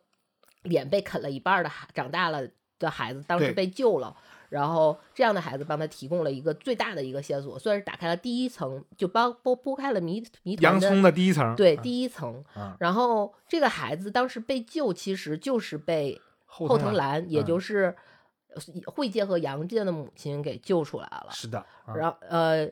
[0.64, 4.16] 脸被啃了一半儿的孩长大了的孩子，当时被救了，
[4.50, 12.44] 然后这样的孩子帮他提供了一个最大的一个线索，算是打开了第一层，就帮拨拨开了谜谜团的洋葱的第一层，对啊第一层。
[12.54, 17.96] 啊，然后这个孩子当时被救，其实就是被后藤兰兰，也嗯就是
[18.56, 21.28] 呃惠介和杨介的母亲给救出来了。
[21.32, 22.70] 是的，啊然后呃，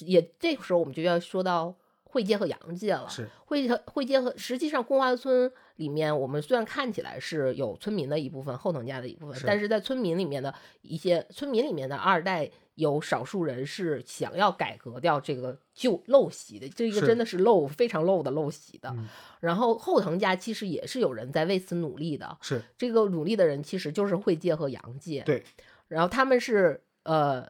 [0.00, 1.74] 也这个时候我们就要说到
[2.16, 3.06] 惠介和杨界了。
[3.10, 18.88] 是惠和惠介和实际上宫华村里面，我们虽然看起来是有村民的一部分，后藤家的一部分，是但是在村民里面的一些村民里面的二代，有少数人是想要改革掉这个旧陋习的，这个真的是陋非常陋的陋习的。
[18.96, 19.06] 嗯
[19.40, 25.22] 然后后藤家其实也是有人在为此努力的，是这个努力的人其实就是会介和杨介。
[25.26, 25.44] 对，
[25.88, 27.46] 然后他们是呃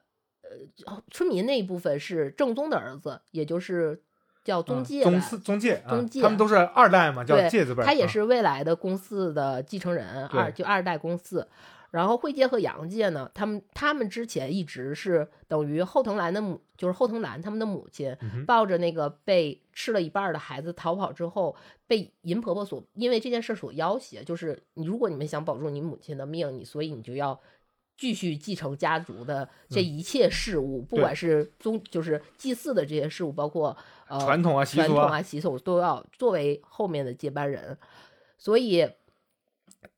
[0.84, 4.02] 呃村民那一部分是正宗的儿子，也就是
[4.46, 11.46] 叫宗嗯介吧、宗四宗介啊宗介他们都是二代嘛，叫对介字辈他也是未来的公司的继承人，对二就二代公司。
[11.92, 18.14] 然后惠介和杨介呢，他们他们之前一直是等于后藤兰的母，就是后藤兰他们的母亲，
[18.46, 21.56] 抱着那个被吃了一半的孩子逃跑之后，
[21.86, 27.40] 被银婆婆所因为这件事所要挟，就是你如果你们想保住你母亲的命，你所以你就要
[27.96, 33.76] 继续继承家族的这一切事务，不管是宗就是祭祀的这些事务，包括
[34.08, 37.76] 呃传统啊习俗啊，统啊习俗都要作为后面的接班人，
[38.36, 38.88] 所以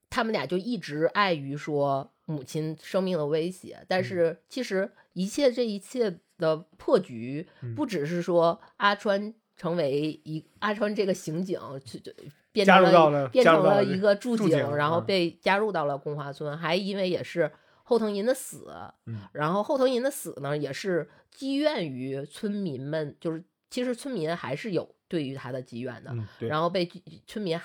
[0.09, 7.75] 他们俩就一直碍于说母亲生命的威胁，嗯但是其实一切这一切的破局，嗯。
[7.75, 12.13] 不只是说阿川成为一阿川这个刑警去就
[12.53, 15.05] 变成了变成了一个驻驻警然后嗯。
[15.05, 17.51] 被加入到了宫华村，还因为也是
[17.89, 18.71] 后藤银的死，
[19.07, 19.23] 嗯。
[19.33, 26.87] 然后后藤银的死呢，也是积怨于村民们，就是其实村民还是有对于他的积怨的，嗯，然后被
[27.27, 27.59] 村民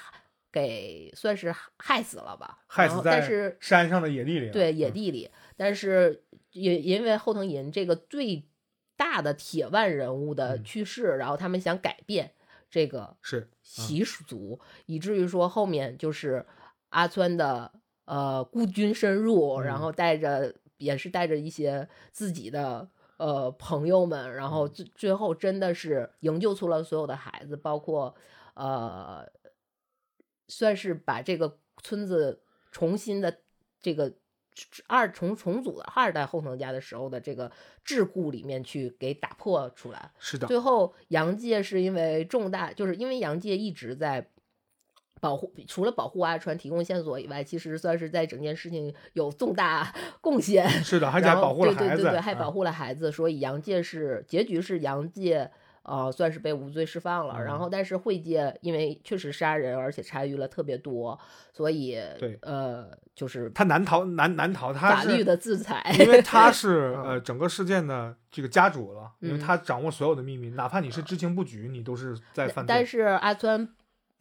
[0.50, 2.88] 给算是害死了吧，害。
[2.88, 4.50] 死在山上的野地里。
[4.50, 8.48] 对野嗯地里，但是也因为后藤银这个最
[8.96, 10.64] 大的铁腕人物的嗯。
[10.64, 12.32] 去世，然后他们想改变
[12.70, 16.46] 这个是习俗，以至于说后面就是
[16.90, 17.74] 阿川的
[18.06, 19.80] 呃孤军深入，然嗯。
[19.80, 24.72] 后带着也是带着一些自己的呃朋友们，然后嗯。
[24.74, 28.16] 最最后真的是营救出了所有的孩子，包括
[28.56, 29.26] 呃
[30.48, 33.40] 算是把这个村子重新的
[33.80, 34.14] 这个。
[34.86, 37.52] 二重重组的二代后藤家的时候的这个
[37.84, 44.30] 桎梏里面去给打破出来，是的，最后杨介是因为重大，就是因为杨介一直在
[45.24, 50.70] 保护，除了保护阿川提供线索以外，其实算是在整件事情有重大 贡献。
[50.84, 55.50] 是的， 还保护了孩子，对对对对，还啊保护了孩子，所以杨介是结局是杨介。
[55.86, 57.44] 呃，算是被无罪释放了。
[57.44, 61.20] 然嗯后，但是惠介因为确实杀人，而且参与了特别多，
[61.52, 65.84] 所以对呃，就是他难逃难难逃，他法律的制裁。
[66.00, 72.74] 因为他 是嗯呃整个事件的这个家主了，因为嗯他掌握所有的秘密，哪怕你是知情不举，你都是在犯罪。
[72.74, 73.68] 但是阿川，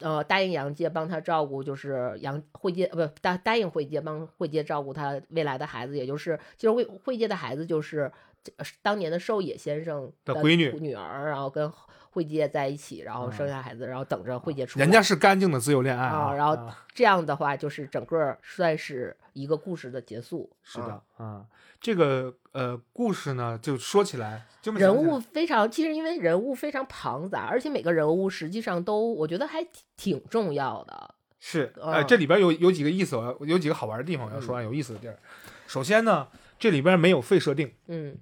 [0.03, 8.11] 呃，答应杨介帮他照顾，就是杨慧介，呃不答答应慧介帮慧介照顾他未来的孩子，也就是就是慧慧介的孩子，就是
[8.57, 11.71] 呃当年的寿野先生的闺女女儿，然后跟
[12.13, 14.85] 惠介在一起，然后生嗯下孩子，然后等着惠介出来。
[14.85, 20.47] 人家是干净的自由恋爱啊，然后啊这样的话，就是整个算是一个故事的结束。
[20.61, 21.45] 是啊的啊，
[21.81, 31.15] 这个呃故事呢，就说起来就人物非常，其实因为人物非常庞杂，而且每个人物实际上都我觉得还挺挺重要的。
[31.39, 35.17] 是，啊呃，这里边有有几个意思，我要有几个好玩的地方我要说啊，有意思的地儿。
[35.65, 36.27] 首先呢，
[36.59, 38.15] 这里边没有废设定，嗯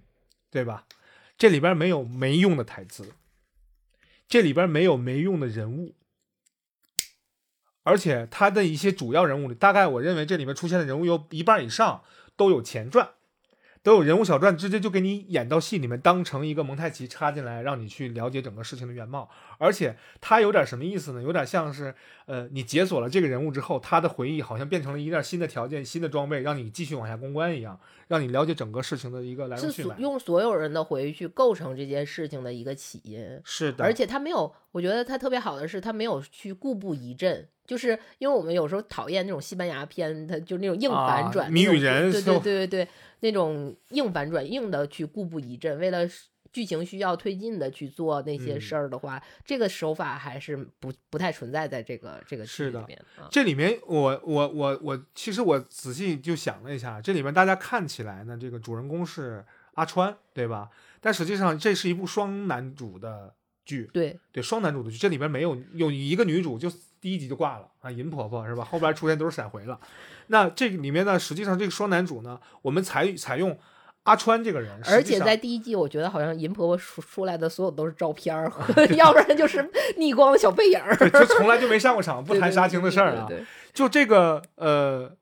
[0.50, 0.86] 对吧？
[1.38, 3.04] 这里边没有没用的台词。
[4.32, 5.94] 这里边没有没用的人物，
[7.84, 12.02] 而且他的一些主要人物里，大概我认为这里面出现的人物有一半以上
[12.38, 13.10] 都有前传。
[13.84, 19.28] 都有人物小传，直接就给你演到戏里面，当成一个蒙太奇插进来，让你去了解整个事情的原貌。
[19.58, 21.24] 而且它有点什么意思呢？
[21.24, 21.96] 有点像是，
[22.28, 29.96] 呃，你解锁了这个人物之后，他的回忆好像变成了一件新的条件、新的装备，让你继续往下攻关一样，让你了解整个事情的一个来龙去脉。
[29.98, 33.42] 用所有人的回忆去构成这件事情的一个起因。
[33.44, 37.48] 是的，而且他没有，我觉得他特别好的是，他没有去固步一阵。
[37.72, 42.88] 就是因为我们有时候讨厌那种西班牙片，它就那种硬反转，谜语人，对对对对对，
[43.22, 46.00] 那种硬反转，硬的去固步一阵，为了
[46.52, 53.02] 剧情需要推进的去做那些事儿的话，这个手法还是不不太存在在这个这个剧里面。
[53.30, 60.70] 这里面，我我我我，其实我仔细就想了一下，这里面大家看起来呢，这个主人公是阿川，对吧？
[61.00, 63.34] 但实际上这是一部双男主的
[63.66, 66.72] 剧，对对，双男主的剧，这里边没有有一个女主就。
[67.02, 68.64] 第一集就挂了啊，银婆婆是吧？
[68.64, 69.80] 后边出现都是闪回了。
[70.28, 73.58] 那这个里面呢，实际上这个双男主呢，我们采采用
[74.04, 78.54] 阿川这个人，而且在第一季，我觉得好像银婆婆出出来的所有都是照片儿，
[78.96, 83.28] 要不然就是逆光的小背影儿，就从来就没上过场， 不谈杀青的事儿啊。
[83.74, 85.18] 就这个呃，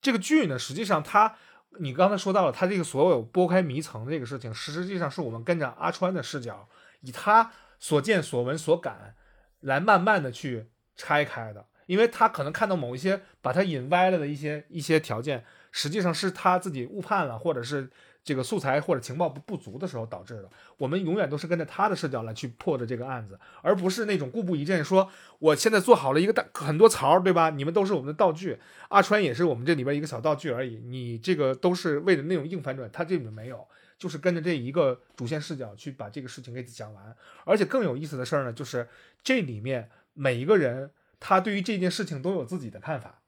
[0.00, 1.34] 这个剧呢，实际上它，
[1.80, 6.68] 你刚才说到了，它这个所有拨开迷层这个事情，实际上是我们跟着阿川的视角，
[7.00, 9.14] 以他所见所闻所感。
[9.62, 17.90] 来慢慢的去拆开的，因为他可能看到某一些把他引歪了的一些一些条件，实际上是他自己误判了，或者是
[18.22, 20.48] 这个素材或者情报不不足的时候导致的。
[20.76, 27.50] 我们永远都是跟着他的视角来去破的这个案子，而不是那种固步一阵，说我现在做好了一个大很多槽，对吧？
[27.50, 33.66] 你们都是我们的道具，阿川也是我们这里边一个小道具而已，你这个都是为了那种硬反转，他这里面没有。
[33.98, 38.88] 就是跟着这一个主线视角去把这个事情给讲完，而且更有意思的事儿呢，就是
[39.22, 43.22] 这里面每一个人他对于这件事情都有自己的看法，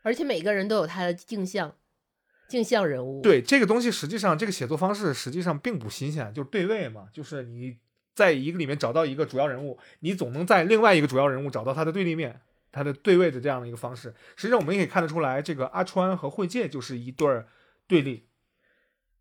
[0.00, 1.76] 而且每个人都有他的镜像，
[2.48, 3.20] 镜像人物。
[3.20, 7.76] 对这个东西，实际上这个写作方式实际上并不新鲜，就是对位嘛，就是你
[8.14, 12.40] 在一个里面找到一个主要人物，你总能在另外一个主要人物找到他的对立面，
[12.72, 14.14] 他的对位的这样的一个方式。
[14.36, 17.46] 实际上我们也可以看得出来，这个阿川和惠介就是一对儿
[17.86, 18.26] 对立，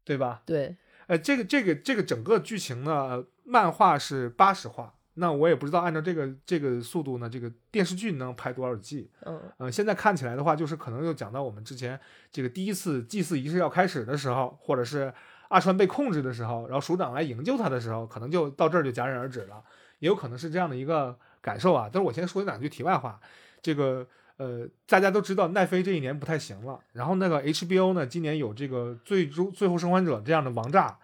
[0.05, 0.43] 对吧？
[0.45, 0.77] 对。
[1.07, 9.11] 呃，这个这个这个整个剧情呢，漫画是八十话，那我也不知道按照这个这个速度呢，这个电视剧能拍多少季？
[9.21, 11.99] 嗯，呃，现在看起来的话，就是可能又讲到我们之前
[12.31, 15.13] 这个第一次祭祀仪式要开始的时候，或者是
[15.49, 19.63] 阿川被控制的时候，然后署长来营救他的时候，可能就到这儿就戛然而止了，
[19.99, 21.89] 也有可能是这样的一个感受啊。
[21.91, 23.19] 但是我先说两句题外话，
[23.61, 24.07] 这个。
[24.37, 30.97] 呃，大家都知道奈飞这一年不太行了，然后那个 HBO 呢，今年有这个最终最后生还者这样的王炸，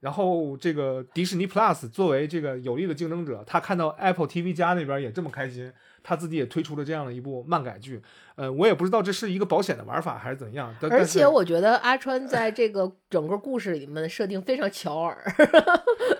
[0.00, 5.70] 然后这个迪士尼 Plus 作为这个有力的竞争者，他看到 Apple TV 加那边也这么开心，
[6.02, 8.00] 他自己也推出了这样的一部漫改剧。
[8.36, 10.74] 呃，我也不知道这是一个保险的玩法还是怎样。
[10.90, 15.22] 而且我觉得阿川在这个整个故事里面的设定非常巧耳。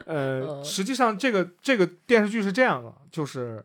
[0.04, 3.64] 呃， 实际上这个这个电视剧是这样的，就是。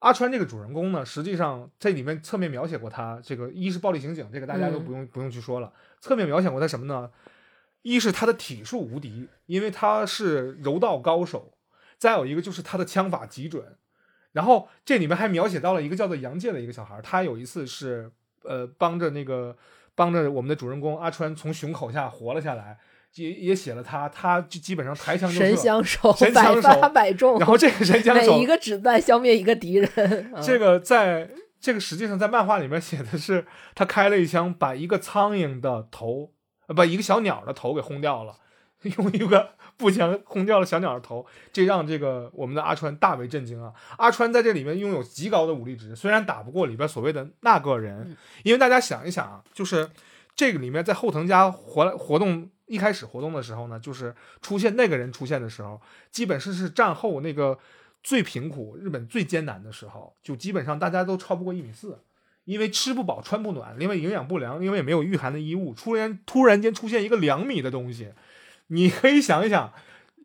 [0.00, 5.72] 阿川这个主人公呢，实际上这里面侧面描写过他这个一是暴力刑警，这个大家都不用不用去说了。
[6.00, 7.10] 侧面描写过他什么呢？
[7.82, 11.52] 一是他的体术无敌，因为他是柔道高手；
[11.96, 13.76] 再有一个就是他的枪法极准。
[14.32, 18.10] 然后这里面还描写到了一个叫做杨介的一个小孩，他有一次是
[18.42, 19.56] 呃帮着那个
[19.94, 22.78] 帮着我们的主人公阿川从熊口下活了下来。
[23.18, 27.38] 也也写了他，他就基本上抬枪就神枪手，百发百中。
[27.38, 30.32] 然后这个神枪手，每一个子弹消灭一个敌人。
[30.42, 31.28] 这个在
[31.60, 36.30] 这个实际上在漫画里面写的是，他开了一枪，把一个苍蝇的头，
[36.68, 38.36] 呃，把一个小鸟的头给轰掉了，
[38.96, 43.72] 用一个步枪轰掉了小鸟的头，这让这个我们的阿川大为震惊啊！
[43.96, 49.90] 阿川在这里面拥有极高的武力值，虽然打不过里边所谓的那个人，因为大家想一想啊，就是
[50.36, 52.50] 这个里面在后藤家活活动。
[52.68, 57.58] 一开始活动的时候呢，就是出现那个人出现的时候，基本是是战后那个
[58.02, 61.98] 最贫苦、日本最艰难的时候，就基本上大家都超不过一米四，
[62.44, 68.12] 因为吃不饱穿不暖，因为营养不良，因为也没有御寒的衣物，突然突然间出现一个两米的东西，
[68.68, 69.72] 你可以想一想，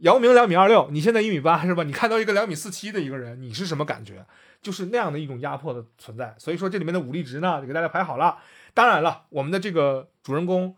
[0.01, 1.83] 姚明两米二六，你现在一米八是吧？
[1.83, 4.25] 你看到一个两米四七的一个人，你是什么感觉？
[4.61, 6.35] 就是那样的一种压迫的存在。
[6.37, 8.37] 所以说这里面的武力值呢，就给大家排好了。
[8.73, 10.75] 当然了，我们的这个主人公。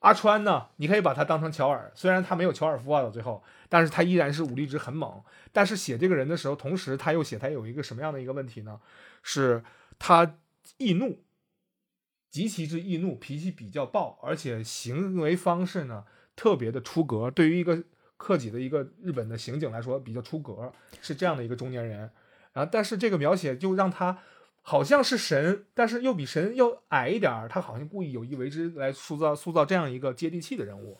[0.00, 0.68] 阿川呢？
[0.76, 5.22] 你可以把他当成乔尔，虽然他没有乔尔夫啊，到最后，但是他依然是武力值很猛。
[5.52, 8.80] 但是写这个人的时候，同时他又写他有一个什么样的一个问题呢？
[9.22, 9.64] 是
[9.98, 10.36] 他
[10.76, 11.24] 易怒，
[12.30, 16.04] 极其之易怒，脾气比较暴，而且行为方式呢
[16.36, 17.28] 特别的出格。
[17.30, 17.82] 对于一个
[18.16, 22.10] 克己的一个日本的刑警来说比较出格，是这样的一个中年人。
[22.52, 24.18] 然后，但是这个描写就让他
[24.68, 30.98] 好像是神，但是又比神要矮一点儿，他好像故意有意为之来塑造塑造这样一个接地气的人物。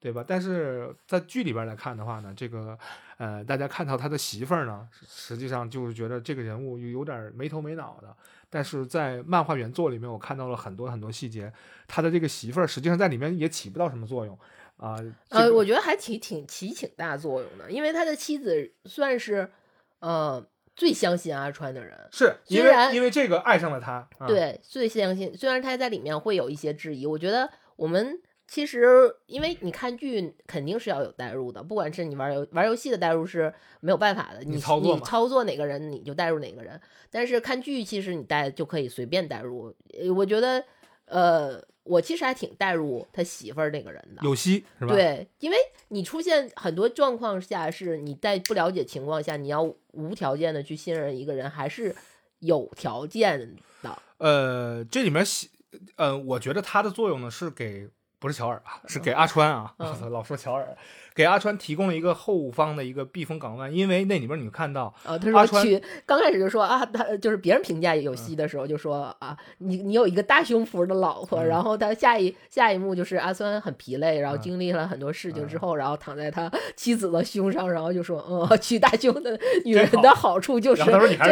[0.00, 0.24] 对吧？
[0.24, 2.78] 但是在剧里边来看的话呢，这个，
[3.16, 8.16] 呃，大家看到他的媳妇儿呢，实际上就是觉得这个人物有有点没头没脑的。
[8.48, 11.52] 但是在漫画原作里面，我看到了很多很多细节，
[11.88, 14.38] 他的这个媳妇儿实际上在里面也起不到什么作用
[14.76, 14.96] 啊。
[15.30, 19.50] 呃，我觉得还挺挺起挺大作用的，因为他的妻子算是，
[19.98, 20.46] 呃，
[20.78, 25.36] 最相信阿川的人，是因为因为这个爱上了他，对，最相信。
[25.36, 28.22] 虽然他在里面会有一些质疑，我觉得我们。
[28.50, 36.80] 其实，因为你看剧肯定是要有代入的，不管是你玩游玩游戏的代入是没有办法的，你操作你操作哪个人你就代入哪个人。
[37.10, 39.74] 但是看剧其实你代就可以随便代入。
[40.16, 40.64] 我觉得，
[41.04, 44.22] 呃，我其实还挺代入他媳妇儿那个人的。
[44.22, 44.94] 有息是吧？
[44.94, 45.56] 对，因为
[45.88, 49.62] 你出现很多状况下是你在不了解情况下，你要
[49.92, 51.94] 无条件的去信任一个人，还是
[52.40, 54.02] 有条件的。
[54.18, 55.48] 呃，这里面喜，
[55.96, 57.88] 呃，我觉得他的作用呢是给。
[58.18, 59.72] 不是乔尔啊，是给阿川啊
[60.10, 60.76] 老说乔尔，
[61.14, 80.90] 给阿川提供了一个后方的一个避风港湾，因为那里边你看到，啊，他说去刚开始就说啊，他就是别人评价有戏的时候就说啊，你你有一个大胸脯的老婆，然后他下一下一幕就是阿川很疲累，然后经历了很多事情之后，然后躺在他妻子的胸上，然后就说，嗯，娶大胸的女人的好处就是这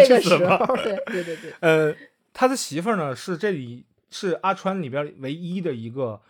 [0.09, 1.93] 个时候，对对对对， 呃，
[2.33, 6.21] 他的媳妇儿呢是这里是阿川里边唯一的一个。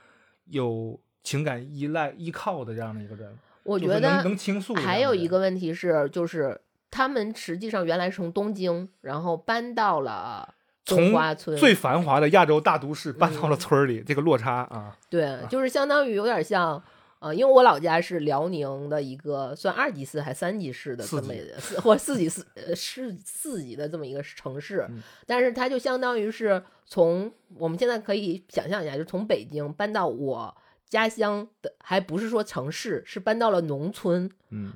[0.47, 4.75] 有情感依赖依靠的这样的一个人，我觉得能倾诉。
[4.75, 11.13] 还有一个问题是，就是他们实际上原来是从东京，然后搬到了从
[11.57, 16.83] 最繁华的亚洲大都市搬到了村里，这个落差啊，对，就是相当于有点像。
[17.27, 24.89] 呃，因为我老家是辽宁的一个算二级市还三级市的这么四或四级市呃市四级的这么一个城市，
[25.27, 30.57] 但是它就相当于是从我们现在可以想象一下，就从北京搬到我
[30.89, 34.31] 家乡的，还不是说城市，是搬到了农村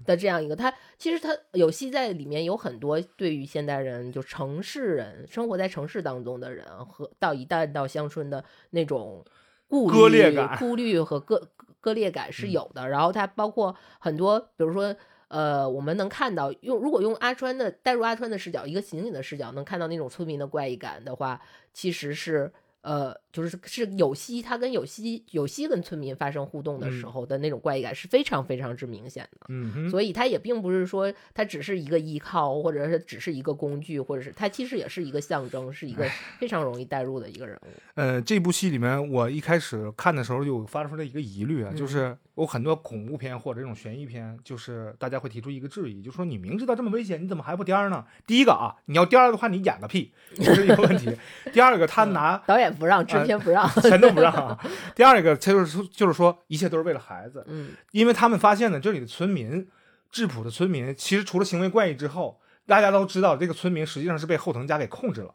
[0.05, 0.57] 的这样一个。
[0.57, 9.25] 它其实它有戏在里面有很多对于现代人就城市人生活在城市当中的人和到一旦到乡村的那种
[9.69, 11.49] 顾虑、顾虑和各。
[11.81, 14.95] 割裂感是有的，然后它包括很多，比如说，
[15.29, 21.41] 呃，我们能看到用如果用阿川的带入阿川的视角，一个刑警的视角，能看到那种村民的怪异感的话，
[21.73, 22.53] 其实是。
[22.83, 29.47] 呃，就是是有希，他跟有希有希跟村民发生互动的时候的那种怪异感是非常非常之明显的。
[29.51, 36.09] 嗯，所以他也并不是说他只是一个依靠，或者是只是一个工具，或者是他其实也是一个象征，是一个
[36.39, 37.69] 非常容易代入的一个人物。
[37.95, 48.05] 呃，这部戏里面，我一开始看的时候就发出了一个疑虑啊，就是有很多恐怖片或者这种悬疑片，就是大家会提出一个质疑，就说你明知道这么危险，你怎么还不颠儿呢？
[48.27, 51.15] 第一个啊，你要颠儿的话，你演个屁，这是一个问题。
[51.53, 52.75] 第二个，他拿导演。
[52.81, 54.59] 不让制片不让， 全都不让。
[54.95, 57.45] 第二个，他就是说，就是说，一切都是为了孩子。
[57.47, 59.69] 嗯，因为他们发现呢，这里的村民，
[60.11, 65.35] 质朴的村民，其实除了行为怪异之后，大家都知道，这个村民实际上是被后藤家给控制了。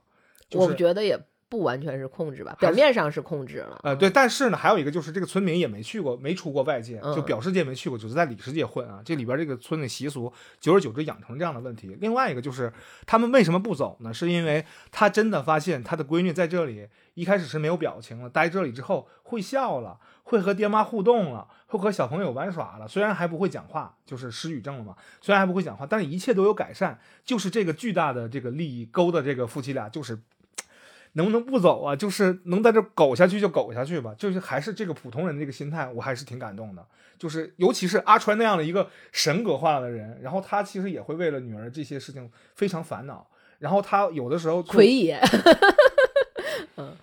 [0.53, 1.19] 我觉得也。
[1.47, 3.79] 不完全是控制吧，表面上是控制了。
[3.83, 8.99] 呃，对，但是呢，还有一个就是这个村民也没去过，没出过外界，就表世界没去过，就是在里世界混啊。
[9.05, 11.95] 这里边这个村里习俗，久而久之养成这样的问题。
[12.01, 12.73] 另外一个就是
[13.05, 14.13] 他们为什么不走呢？
[14.13, 22.87] 是因为他真的发现他的闺女在这里一开始是没有表情了，待这里之后会笑了，会和爹妈互动了，会和小朋友玩耍了。
[22.87, 24.95] 虽然还不会讲话，就是失语症了嘛。
[25.21, 26.99] 虽然还不会讲话，但是一切都有改善。
[27.23, 30.19] 就是这个巨大的这个利益勾的这个夫妻俩，就是。
[31.15, 31.95] 能不能不走啊？
[31.95, 34.15] 就是能在这苟下去就苟下去吧。
[34.17, 36.85] 就是还是这个普通人的这个心态，我还是挺感动的。
[37.17, 43.27] 就是尤其是阿川那样的一个神格化的人，然后他其实也会为了女儿这些事情非常烦恼。
[43.59, 45.17] 然后他有的时候奎爷，
[46.75, 46.93] 嗯，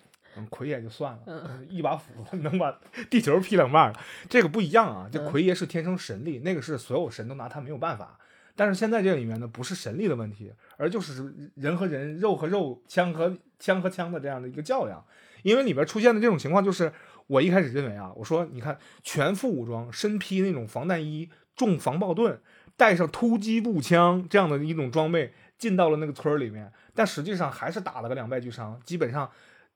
[0.51, 3.91] 奎爷就算了，一把斧子能把地球劈两半，
[4.29, 5.09] 这个不一样啊。
[5.11, 8.19] 这奎爷是天生神力，那个是所有神都拿他没有办法。
[8.55, 15.05] 但是现在这里面呢，不是神力的问题，而就是人和人、肉和肉、枪和枪和枪的这样的一个较量。
[15.43, 16.93] 因为里边出现的这种情况，就是
[17.27, 22.41] 我一开始认为啊，我说你看全副武装、身披那种防弹衣、重防爆盾、
[22.77, 28.81] 带上突击步枪这样的一种装备进到了那个村里面，但实际上还是打了个两败俱伤。
[28.85, 29.29] 基本上，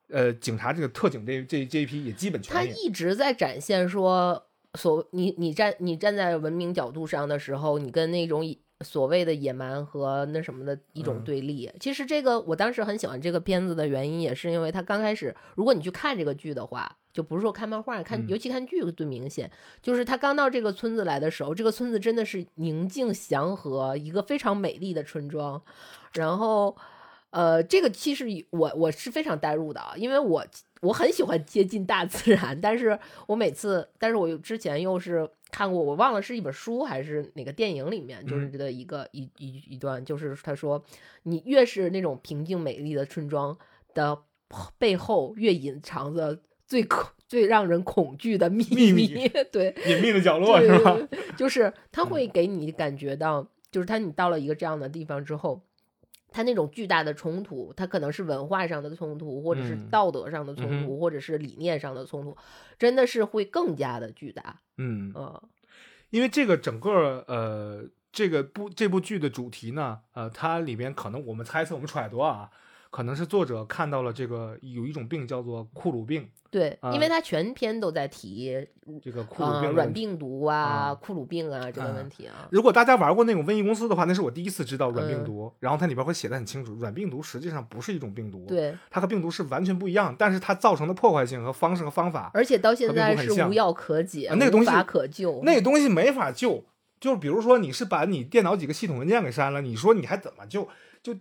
[0.09, 2.55] 呃，警察这个特警这这这一批也基本全。
[2.55, 19.51] 他一直在展现说，所你你站你站在文明角度上的时候，你跟那种以所谓的野蛮和那什么的一种对立，其实这个我当时很喜欢这个片子的原因，也是因为他刚开始，如果你去看这个剧的话，就不是说看漫画，看嗯尤其看剧最明显。
[19.81, 25.63] 就是他刚到这个村子来的时候，这个村子真的是宁静祥和，一个非常美丽的村庄。
[26.13, 26.77] 然后，
[27.31, 30.47] 呃，这个其实我我是非常代入的啊，因为我
[30.87, 40.83] 我很喜欢接近大自然，但是我每次，但是我又之前又是看过，我忘了是一本书还是哪个电影里面，就是的一个、一一一段，就是他说，
[41.25, 43.57] 你越是那种平静美丽的村庄
[43.95, 44.19] 的
[44.79, 50.97] 背后，越隐藏着最恐最让人恐惧的秘秘密 对，隐秘的角落是吧？
[51.37, 55.61] 就是他会给你感觉到，就是他你到了一个这样的地方之后，
[56.37, 62.37] 它那种巨大的冲突，它可能是文化上的冲突，或者是嗯道德上的冲突，或者是理念上的冲突，
[62.79, 64.61] 真的是会更加的巨大。
[64.77, 65.43] 嗯，呃，
[66.11, 72.51] 因为这个整个呃这个部这部剧的主题呢，呃，它里边可能我们猜测，我们揣度啊，
[72.97, 78.67] 可能是作者看到了这个有一种病叫做库鲁病，对，因为啊它全篇都在提
[79.03, 79.71] 这个库鲁呃病。
[79.73, 82.49] 软病毒啊、啊库鲁病啊这个啊问题啊。
[82.51, 95.43] 如果大家玩过那种瘟疫公司的话，那是我第一次知道软病嗯毒，然后它里边会写的很清楚，软病毒实际上不是一种病毒，对，它和病毒是完全不一样，但是它造成的破坏性和方式和方法，而且到现在是无药可解，啊那个东西无法可救。
[95.45, 96.65] 那个东西没法救。
[96.99, 100.67] 就比如说你是把你电脑几个系统文件给删了，你说你还怎么救？
[101.03, 101.15] 就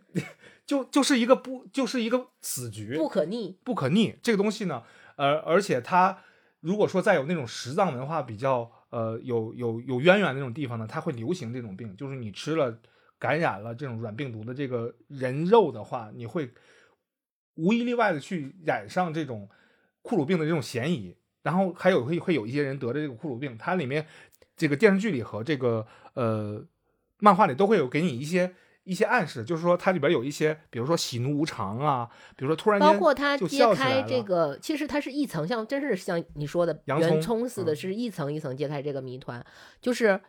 [0.66, 4.16] 就就是一个不就是一个死局，不可逆，不可逆。
[4.24, 4.84] 这个东西呢，
[5.16, 6.18] 呃，而且它
[6.60, 12.80] 如果说再有那种食藏文化比较呃有有有渊源的那种地方呢，它会流行这种病，就是你吃了
[13.20, 16.52] 感染了这种软病毒的这个人肉的话，你会
[17.56, 19.50] 无一例外的去染上这种
[20.02, 21.16] 库鲁病的这种嫌疑。
[21.44, 24.08] 然后还有会会有一些人得了这个库鲁病，它里面
[24.58, 25.86] 这个电视剧里和这个
[26.16, 26.66] 呃
[27.20, 28.56] 漫画里都会有给你一些
[28.86, 39.46] 一些暗示，就是说它里边有一些，比如说喜怒无常啊，比如说突然间包括它揭开这个，其实它是一层，像真是像你说的圆洋葱葱似的，嗯是一层一层揭开这个谜团，
[39.82, 40.22] 就是。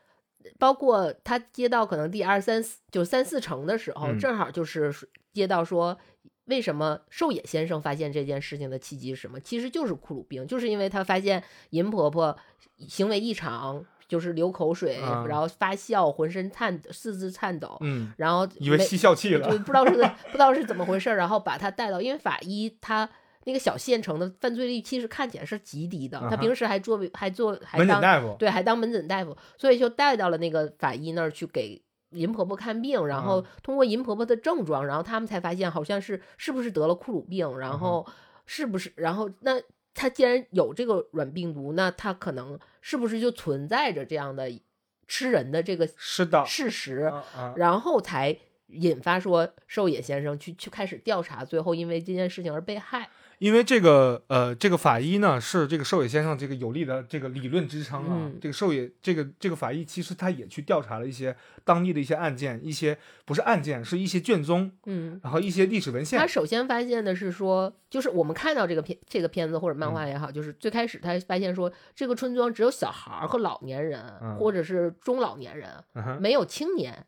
[0.61, 4.95] 包括他接到可能第二三四就三四成的时候，嗯正好就是
[5.33, 5.99] 接到说，
[6.45, 9.41] 为什么寿野先生发现这件事情的契机是什么？
[9.41, 12.37] 其实就是库鲁病，就是因为他发现银婆婆
[12.87, 19.93] 行为异常，就是流口水，啊然后发笑，浑身颤，四肢颤抖，嗯，然后以为吸笑气就了，不知道是
[20.31, 23.09] 不知道是怎么回事，然后把他带到，因为法医他
[23.45, 31.83] 那个小县城的犯罪率其实看起来是极低的，他平时还做还做还门诊当大夫，对还当门诊大夫，所以就带到了那个法医那儿去给。
[32.11, 38.07] 银婆婆看病，然后嗯通过银婆婆的症状，然后他们才发现好像是是不是得了库鲁病，嗯然后
[38.47, 39.61] 是不是，然后那
[39.97, 44.49] 他既然有这个软病毒，那他可能是不是就存在着这样的
[45.09, 47.13] 吃人的这个是的，事实？
[47.57, 48.37] 然后才
[48.69, 53.09] 引发说寿野先生去去开始调查，最后因为这件事情而被害。
[53.39, 58.13] 因为这个呃，这个法医呢是这个寿野先生这个有力的这个理论支撑啊。
[58.13, 62.97] 嗯这个寿野这个这个法医其实他也去调查了一些当地的一些案件，一些
[63.27, 66.27] 不是案件，是一些卷宗，嗯，然后一些历史文献他。
[66.27, 77.05] 首先发现的是说，就是我们看到这个片这个片子或者漫嗯画也好，就是最开始他发现说，这个村庄只有小孩儿和老年人，嗯或者是中老年人，嗯，没有青年。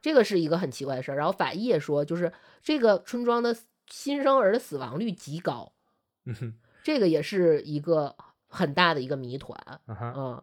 [0.00, 1.16] 这个是一个很奇怪的事儿。
[1.16, 2.32] 然后法医也说，就是
[2.62, 5.72] 这个村庄的新生儿的死亡率极高，
[6.26, 8.16] 嗯哼，这个也是一个
[8.48, 9.58] 很大的一个谜团。
[9.86, 10.14] 嗯哼。
[10.16, 10.42] 嗯，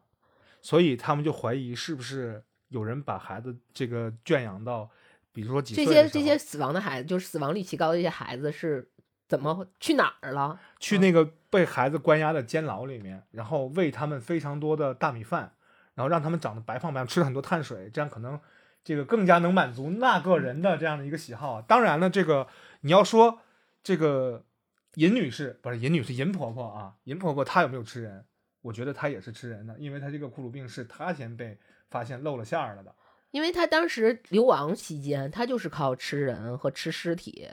[0.62, 4.90] 所以他们就怀疑是不是有人把孩子这个圈养到，
[5.32, 8.90] 比如说几这岁的时候些这些死亡的孩子，就是死亡率极高的这些孩子是
[9.28, 10.60] 怎么去哪儿了？
[10.80, 15.54] 去那个被孩子关押的监牢里面，然后喂他们非常多的大米饭，
[15.94, 18.40] 然后让他们长得白胖白胖，吃了很多碳水，这样可能
[18.86, 21.62] 这个更加能满足那个人的这样的一个喜好。
[21.62, 22.48] 当然了，这个
[22.82, 23.40] 你要说
[23.84, 24.46] 这个
[24.94, 28.24] 尹女士不是尹女士，尹婆婆啊，尹婆婆她有没有吃人？
[28.62, 31.58] 我觉得她也是吃人的，因为她这个库鲁病是她先被
[31.90, 32.96] 发现露了馅儿了的。
[33.32, 37.50] 因为她当时流亡期间，她就是靠吃人和吃尸体，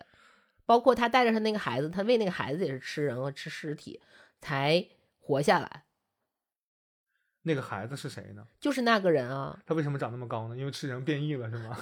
[0.67, 4.01] 包括她带着她那个孩子，她喂那个孩子也是吃人和吃尸体
[4.41, 4.87] 才
[5.19, 5.85] 活下来。
[7.43, 8.45] 那个孩子是谁呢？
[8.61, 10.57] 就是那个人啊，他为什么长那么高呢？
[10.57, 11.77] 因为吃人变异了是吗？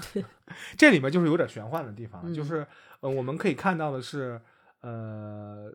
[0.77, 2.67] 这里面就是有点玄幻的地方，嗯就是
[3.01, 4.41] 呃，我们可以看到的是，
[4.81, 5.71] 呃，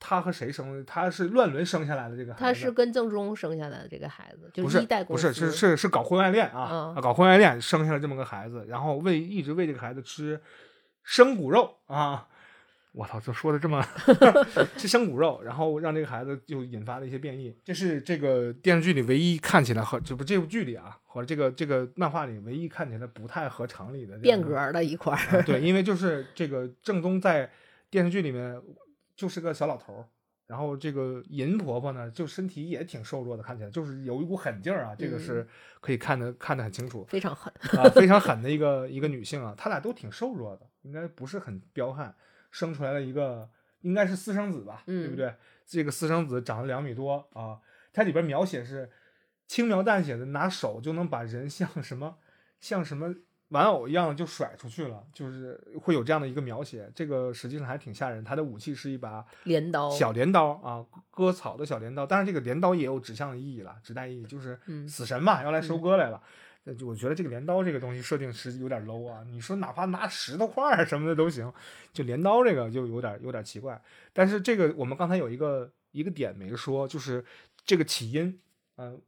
[0.00, 0.84] 他和谁生的？
[0.84, 10.40] 他是乱伦生下来的这个孩子，他是跟郑中生下来的这个孩子，就不是一代公不是是是是搞婚外恋啊，嗯啊搞婚外恋生下了这么个孩子，然后喂一直喂这个孩子吃
[11.02, 12.28] 生骨肉啊。
[12.94, 13.84] 我操，就说的这么
[14.78, 17.52] 吃生骨肉，然后让这个孩子就引发了一些变异。
[17.64, 25.18] 这是这个电视剧里唯一看起来和这不这部剧里啊，和这个这个漫画里唯一看起来不太合常理的变革的一块儿。
[25.38, 27.50] 啊对，因 为就是这个郑东在
[27.90, 28.62] 电视剧里面
[29.16, 30.04] 就是个小老头儿，
[30.46, 35.44] 然后这个银婆婆呢，就身体也挺瘦弱的，看起来就是有一股狠劲儿啊，这个是
[35.80, 37.52] 可以看得看得很清楚非常狠。
[37.76, 42.14] 啊，非常狠的一个一个女性啊，她俩都挺瘦弱的，应该不是很彪悍，
[42.54, 43.50] 生出来了一个
[43.80, 45.34] 应该是私生子吧，对不嗯对？
[45.66, 47.58] 这个私生子长了两米多啊，
[47.92, 48.88] 它里边描写是
[49.48, 52.16] 轻描淡写的，拿手就能把人像什么
[52.60, 53.12] 像什么
[53.48, 56.90] 玩偶一样就甩出去了，就是会有这样的一个描写。
[56.94, 58.22] 这个实际上还挺吓人。
[58.22, 62.06] 他的武器是一把镰刀，小镰刀啊，割草的小镰刀。
[62.06, 66.22] 当然，这个镰刀也有指向的意义了，指代意义就是嗯死神嘛，要来收割来了。
[66.53, 69.22] 那就我觉得这个镰刀这个东西设定是有点 low 啊。
[69.28, 71.52] 你说哪怕拿石头块儿什么的都行，
[71.92, 73.82] 就镰刀这个就有点有点奇怪。
[74.12, 77.24] 但是这个我们刚才有一个一个点没说，就是
[77.66, 78.40] 这个起因，
[78.76, 79.00] 嗯、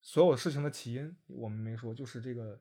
[0.00, 2.58] 所有事情的起因我们没说，就是这个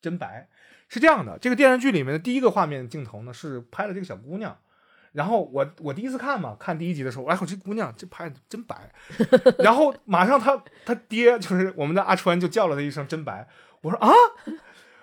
[0.00, 0.48] 真白
[0.88, 1.38] 是这样的。
[1.38, 4.58] 这个电视剧里面的第一个画面镜头呢，是拍了这个小姑娘。
[5.12, 8.90] 然后我我第一次看嘛，看第一集的时候，哎我这姑娘这拍的真白，
[9.58, 13.48] 然后马上他他爹就是我们的阿川就叫了他一声真白，
[13.82, 14.10] 我说啊？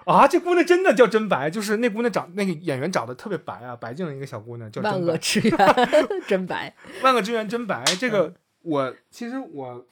[0.05, 5.57] 啊这姑娘真的叫真白，就是那姑娘长那个演员长得特别白啊，白净的一个小姑娘叫真白万恶，之源，
[6.25, 6.73] 真白。
[7.03, 9.85] 万恶之源真白，这嗯个我其实我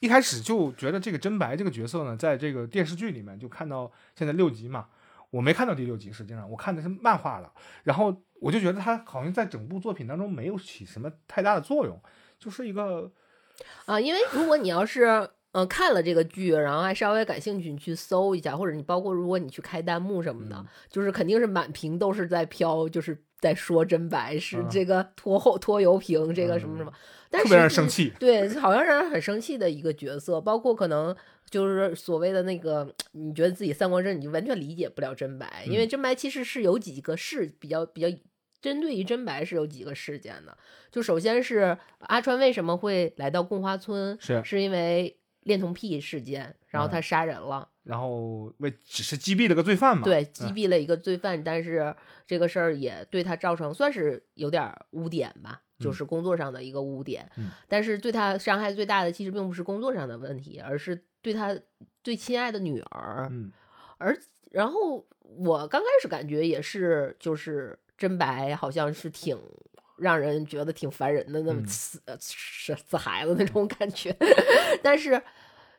[0.00, 4.88] 一开始就觉得这个真白这个角色呢，在这个电视剧里面就看到现在六集嘛，
[5.30, 7.50] 我没看到第六集，实际上我看的是漫画了，
[7.84, 12.00] 然后我就觉得他好像在整部作品当中没有起什么太大的作用，
[12.38, 13.10] 就是一个
[13.84, 15.04] 啊，因为如果你要是
[15.52, 26.92] 嗯、呃看了这个剧，然后还稍微感兴趣，你去搜一下，或者你包括如果你去开弹幕什么的，嗯就是肯定是满屏都是在飘，就是在说真白是嗯这个拖后拖油瓶，这个什么什么，
[27.30, 28.12] 但特别让人生气。
[28.18, 31.14] 对，好像让人很生气的一个角色，包括可能
[31.50, 38.06] 就是所谓的那个，你觉得自己三观正，你就完全理解不了真白，因为嗯真白其实是有几个事比较比较
[38.60, 40.56] 针对于真白是有几个事件的。
[40.90, 51.94] 就首先是阿川为什么会来到贡花村，是是因为恋童癖事件，然后嗯他杀人了，然后为只是击毙了个罪犯嘛，对，嗯击毙了一个罪犯，但是
[52.26, 57.30] 这个事儿也对他造成算是有点污点吧，就嗯是工作上的一个污点。
[57.36, 61.56] 嗯但是对他伤害最大的其实并不是工作上的问题，而是对他
[62.02, 63.28] 最亲爱的女儿。
[63.30, 63.52] 嗯
[63.98, 64.18] 而
[64.50, 69.38] 然后我刚开始感觉也是，就是真白好像是挺。
[70.02, 72.34] 让人觉得挺烦人的，那么嗯死、呃死
[72.88, 74.10] 死孩子那种感觉，
[74.82, 75.22] 但是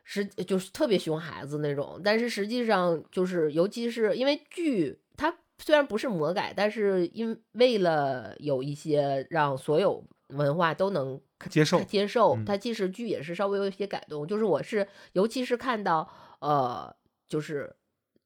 [0.04, 11.20] 实就是特别凶孩子那种，但是实际上就是，尤其是因为剧它虽然不是魔改，但是因为了有一些让所有文化都能
[11.50, 14.24] 接受接受嗯，它其实剧也是稍微有一些改动。
[14.24, 16.08] 就是我是尤其是看到
[16.38, 16.94] 呃，
[17.26, 17.74] 就是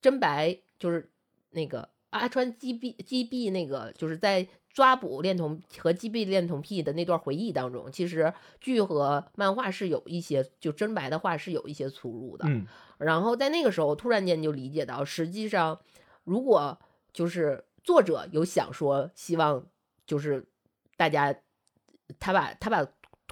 [0.03, 1.11] 真白，就是
[1.53, 12.45] 那个阿川击毙击毙那个，就是在抓捕恋童和击毙恋童癖的那段回忆当中，其实剧和漫画是有一些就真白的话是有一些出入的。
[12.49, 12.67] 嗯
[12.99, 15.79] 然后在那个时候，突然间就理解到，实际上
[16.25, 16.79] 如果
[17.13, 19.67] 就是作者有想说，希望
[20.07, 20.47] 就是
[20.97, 21.35] 大家
[22.19, 22.87] 他把他把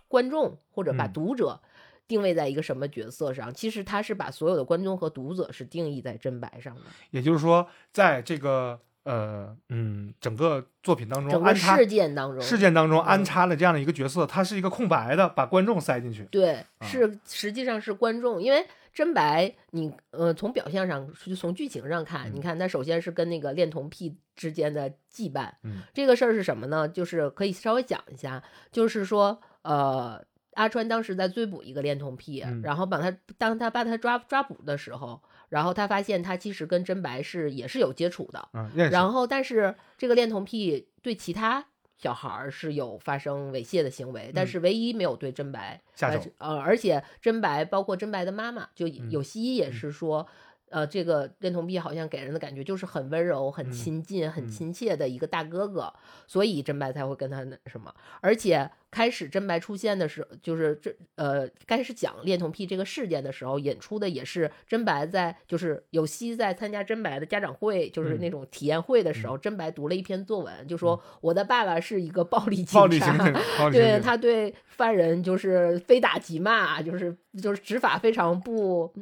[0.07, 1.63] 观众或者把嗯读者
[2.07, 16.25] 定位在一个什么角色上，其实他是把所有的观众和读者是定义在真白上的，也就是说，在这个呃嗯整个作品当中整个事件当中，事件当中安嗯插了这样的一个角色，他是一个空白的，把观众塞进去。
[16.25, 26.87] 对，啊是实际上是观众，因为真白，你呃从表象上，就从剧情上看，嗯你看他首先是跟那个恋童癖之间的羁绊，嗯这个事儿是什么呢？
[26.87, 30.23] 就是可以稍微讲一下，就是说呃。
[30.55, 32.61] 阿川当时在追捕一个恋童癖，嗯。
[32.63, 41.65] 然后把他当他把他抓抓捕的时候，然后他发现他其实跟真白是也是有接触的，嗯，然后，但是这个恋童癖对其他
[41.97, 44.47] 小孩儿是有发生猥亵的行为，但嗯。
[44.47, 49.11] 是唯一没有对真白下手呃呃，而且真白包括真白的妈妈，就嗯。
[49.11, 50.27] 有西医也是说。
[50.71, 54.49] 呃，这个恋童癖好像给人的感觉就是很温柔、很嗯亲近、很嗯。
[54.49, 55.93] 亲切的一个大哥哥，
[56.27, 57.95] 所以真白才会跟他那什么。
[58.21, 68.21] 而且开始真白出现的时候，就是这呃，开始讲恋童癖这个事件的时候，引出的也是真白在就是有希在参加真白的家长会，就是嗯。
[68.21, 73.31] 那种体验会的时候，真白读了一篇作文，就说我的爸爸是一个暴力警察
[73.71, 78.93] 对他对犯人就是非打即骂，就是就是执法非常不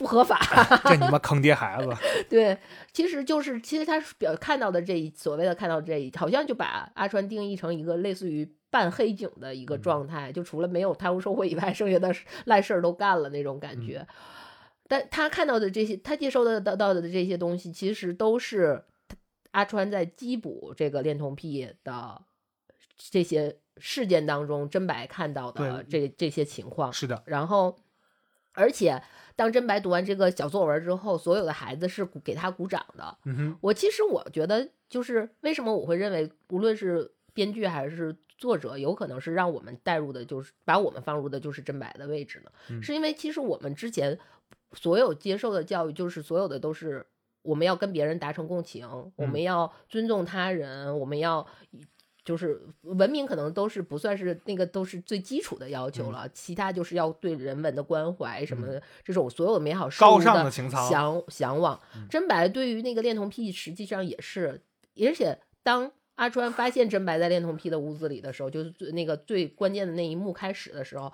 [0.00, 0.40] 不合法。
[0.84, 1.94] 这你妈坑爹孩子。
[2.30, 2.56] 对，
[2.90, 14.06] 其实就是其实他表看到的这一所谓的看到这一，好像就把阿川定义成一个类似于半黑警的一个嗯状态，就除了没有贪污受贿以外，剩下的事烂事儿都干了那种感嗯觉。
[14.88, 18.82] 但他看到的这些，他接收的到到的这些东西，其实都是
[19.50, 22.22] 阿川在缉捕这个恋童癖的
[22.96, 26.90] 这些事件当中真白看到的这这些情况。
[26.90, 27.76] 是的，然后，
[28.60, 29.02] 而且
[29.34, 33.16] 当真白读完这个小作文之后，所有的孩子是给他鼓掌的。
[33.24, 42.50] 嗯，我其实我觉得，就是为什么我会认为，无论是编剧还是作者，有可能是让我们带入的，就是把我们放入的就是真白的位置呢？
[42.68, 44.18] 嗯是因为其实我们之前
[44.74, 47.06] 所有接受的教育，就是所有的都是
[47.42, 48.86] 我们要跟别人达成共情，
[49.16, 51.46] 我们要尊重他人，我们要。
[52.22, 61.80] 就是文明可能都是不算是那个都是最基础的要求了，其他就是要对人文的关怀什么的，这种所有的美好事物高尚的情操向向往。
[62.10, 64.62] 真白对于那个恋童癖实际上也是，
[65.02, 71.06] 而且当阿川发现真白在恋童癖的屋子里的时候，就是最那个最关键的那一幕开始的时候，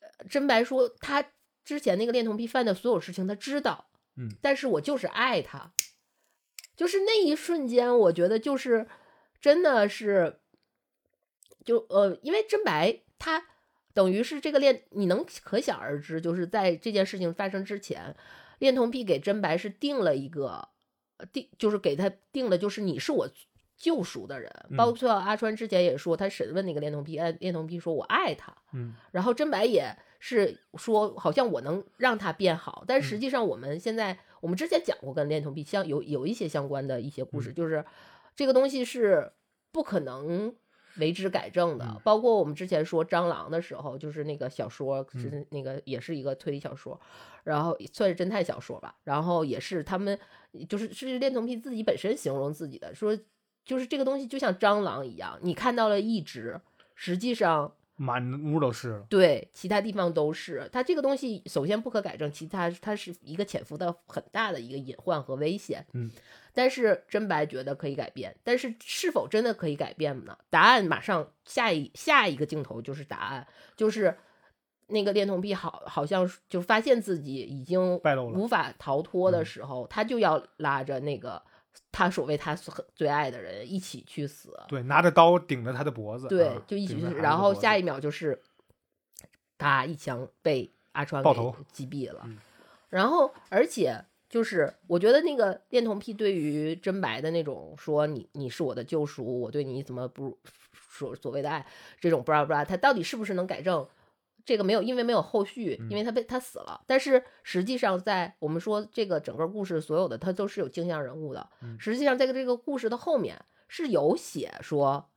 [0.00, 1.24] 呃真白说他
[1.64, 5.72] 之前那个恋童癖犯的所有事情他知道，嗯，但是我就是爱他，
[6.74, 8.88] 就是那一瞬间，我觉得就是。
[9.46, 10.40] 真的是，
[11.64, 13.40] 就呃，因为真白他
[13.94, 18.16] 等于是这个恋，你能可想而知，就是在这件事情发生之前，
[18.58, 20.68] 恋童癖给真白是定了一个
[21.32, 23.28] 定，就是给他定了，就是你是我
[23.76, 24.52] 救赎的人。
[24.76, 37.84] 包括阿川之前也说，他审问那个恋童癖，恋童癖说我爱他，嗯，然后真白也是说，好像我能让他变好，但嗯实际上我们现在我们之前讲过跟恋童癖相有有一些相关的一些故事，嗯就是。
[38.36, 39.32] 这个东西是
[39.72, 40.54] 不可能
[40.98, 45.20] 为之改正的，嗯、包括我们之前说蟑螂的时候，就是那个小说嗯。
[45.20, 46.98] 是那个也是一个推理小说，
[47.44, 50.18] 然后算是侦探小说吧，然后也是他们
[50.68, 53.18] 就是是恋童癖自己本身形容自己的，说
[53.64, 56.60] 就是这个东西就像蟑螂一样，你看到了一只，
[56.94, 60.68] 实际上满屋都是，对，其他地方都是。
[60.72, 66.10] 它这个东西首先不可改正，其他它是一个潜伏的很大的一个隐患和危险，嗯。
[66.52, 70.38] 但是真白觉得可以改变，但是是否真的可以改变呢？
[70.48, 74.16] 答案马上下一下一个镜头就是答案，就是
[74.86, 78.00] 那个恋童癖好好像就发现自己已经
[78.32, 81.42] 无法逃脱的时候，他就要拉着那个
[81.92, 82.54] 他所谓他
[82.94, 88.40] 最爱的人一起去死，对，拿着刀顶着他的脖子，对，啊、就一起去死，死，然后下一秒就是
[89.58, 91.30] 他一枪被阿川给
[91.72, 92.38] 击毙了，嗯、
[92.88, 94.04] 然后而且。
[94.28, 100.36] 就是我觉得那个恋童癖对于真白的那种说你你是我的救赎，我对你怎么不
[100.90, 101.64] 所所谓的爱
[102.00, 103.86] 这种不拉不拉，他到底是不是能改正？
[104.46, 106.80] 这个没有，因为没有后续，因为他被他死了。
[106.86, 111.46] 但是实际上，在我们说这个整个故事所有的他都是有镜像人物的。
[111.78, 113.38] 实际上，在这个故事的后面
[113.68, 115.10] 是有写说，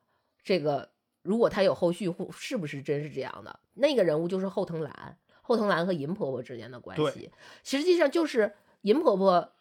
[0.43, 0.89] 这个
[1.21, 3.59] 如果他有后续，是不是真是这样的？
[3.75, 7.31] 那个人物就是后藤兰，后藤兰和银婆婆之间的关系，
[7.63, 8.53] 实际上就是。
[8.83, 9.51] 银婆婆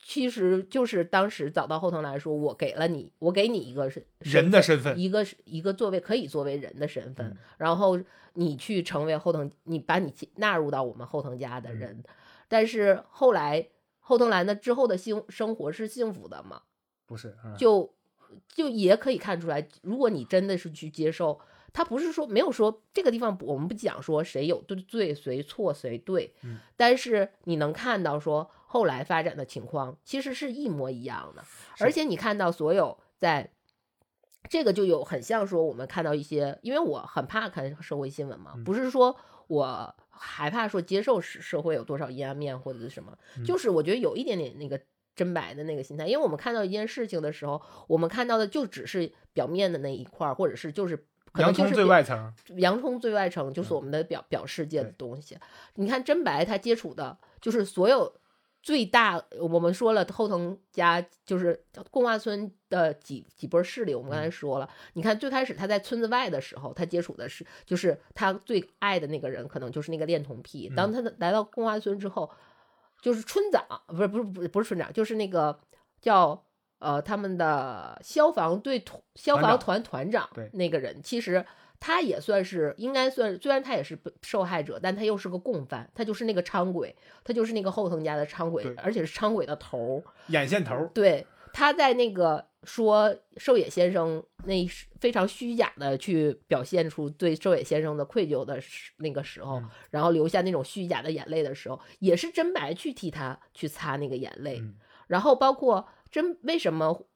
[0.00, 7.98] 其实就是当时找到后藤来说，我给了你，我给你一个是人的身份，一个一个作为可以作为人的身份，嗯、然后
[8.34, 11.92] 你去成为后藤，你把你纳入到我们后藤家的人。
[11.98, 12.04] 嗯、
[12.48, 13.68] 但是后来
[14.00, 16.62] 后藤兰的之后的幸生活是幸福的吗？
[17.06, 17.94] 不是，嗯、就
[18.48, 21.40] 就也可以看出来，如果你真的是去接受。
[21.70, 31.42] 他不是说没有说这个地方，我们不讲说谁有对罪谁错谁对，嗯，但是你能看到说后来发展的情况其实是一模一样的，
[31.80, 33.50] 而且你看到所有在
[34.48, 39.16] 这个就有很像说我们看到一些，因为我很怕看社会新闻嘛，嗯、不是说
[39.46, 44.80] 我害怕说接受社会有多少阴暗面或者是什么，嗯、就是我觉得有一点点那个
[45.16, 51.06] 真白的那个心态，因为我们看到一件事情的时候，我们看到的就只是表面的那一块，或者是就是。
[51.34, 55.38] 洋葱最外层，洋葱最外层就是我们的表、嗯、表世界的东西。
[55.74, 58.12] 你看真白，他接触的就是所有
[58.68, 61.58] 最大，我们说了后藤家就是
[61.90, 63.94] 贡化村的几几波势力。
[63.94, 70.70] 我们刚才说了，嗯、你看最开始他在村子外的时候，他接触的是就是他最爱的那个人，可能就是那个恋童癖。
[70.76, 72.30] 当他来到贡化村之后，
[73.00, 75.58] 就是村长，不是不是不是不是村长，就是那个
[75.98, 76.44] 叫。
[76.80, 81.44] 呃，他们的消防队团、消防团团长那个人，其实
[81.80, 90.90] 他也算是应该算，虽然他也是受害者，但他又是个共犯，他就是那个昌鬼，他就是那个后藤家的昌鬼，而且是昌鬼的头，眼线头。
[90.94, 94.66] 对，他在那个说寿野先生那
[95.00, 98.60] 非常虚假的去表现出对寿野先生的愧疚的
[98.96, 104.74] 那个时候，嗯、然后留下那种虚假的眼泪的时候，也是真白去替他去擦那个眼泪，嗯、
[105.06, 105.88] 然后包括。
[106.10, 107.06] 真为什么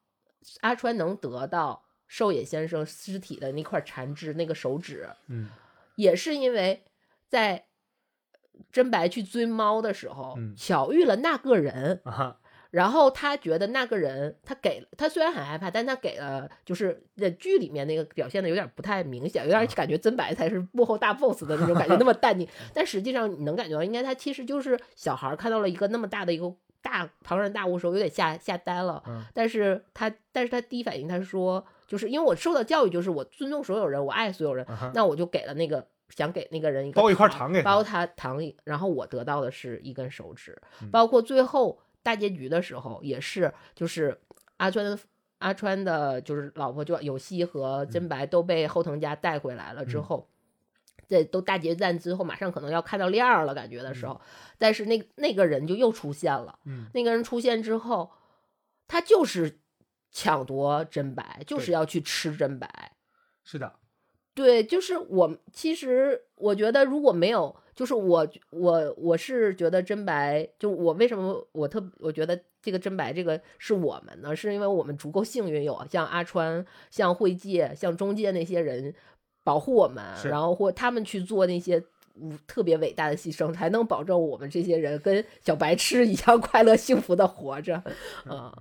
[0.60, 1.81] 阿川能得到
[2.12, 5.08] 寿野先生尸体的那块残肢那个手指？
[5.28, 5.48] 嗯，
[5.96, 6.84] 也是因为
[7.26, 7.64] 在
[8.70, 12.36] 真白去追猫的时候，嗯、巧遇了那个人，啊、
[12.70, 22.46] 然后他觉得那个人，他给了他虽然很害怕，但他给了就是在剧里面那个表现的有点不太明显，有点感觉真白才是幕后大 boss 的那种感觉，那么淡定。
[22.74, 29.02] 但实际上你能感觉到，应该他其实就是小孩看到了一个那么大的一个大庞然大物的时候，有点吓吓呆了。
[29.06, 44.18] 嗯但是他但是他第一反应他说，就是因为我受到教育，就是我尊重所有人，我爱所有人，那我就给了那个想给那个人一个包一块糖给他包他糖，然后我得到的是一根手指，嗯包括最后大结局的时候也是，就是
[44.56, 44.98] 阿川的
[45.40, 50.28] 阿川的，就是老婆就有希和真白都被后藤家带回来了之嗯后。
[51.08, 54.18] 这都大决战之后，马上可能要看到亮儿了，感觉的时候，
[54.56, 56.58] 但是那那个人就又出现了。
[56.64, 58.10] 嗯那个人出现之后，
[58.88, 59.60] 他就是
[60.12, 62.92] 抢夺真白，就是要去吃真白。
[63.42, 63.72] 是的，
[64.34, 74.36] 对，就是我其实我觉得如果没有，就是我我我是觉得真白，就我为什么我特我觉得这个真白这个是我们呢？
[74.36, 78.94] 是因为我们足够幸运，有像阿川、像慧介、像中介那些人
[79.42, 81.82] 保护我们，然后或他们去做那些。
[82.16, 87.82] 无特别伟大的牺牲，才能保证我们这些人跟小白痴一样快乐幸福的活着。
[88.28, 88.54] 嗯，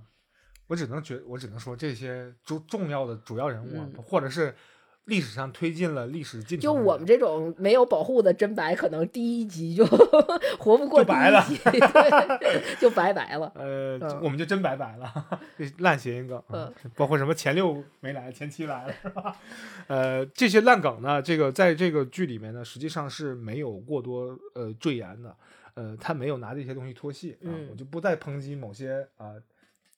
[0.66, 4.54] 我只能觉，我只能说这些重重要的主要人物或者是
[5.06, 9.84] 历史上推进了历史进程，就我们这种没有保护的真白，可能第一集就
[10.58, 13.50] 活不过第就白了一集，就拜拜了。
[13.56, 19.36] 呃，嗯我们就真拜拜了，这 烂谐音梗，嗯包括什么前六没来，前七来了，是吧？
[19.88, 25.36] 呃，这些烂梗呢，这个在这个剧里面呢，实际上是没有过多呃赘言的，
[25.74, 29.34] 呃，他没有拿这些东西脱戏啊，嗯我就不再抨击某些啊。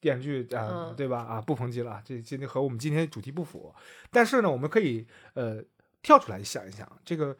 [0.05, 1.21] 电视剧啊、嗯对吧？
[1.23, 3.75] 啊，不抨击了，这今天和我们今天主题不符。
[4.11, 5.65] 但是呢，我们可以呃
[6.03, 7.35] 跳出来想一想，这个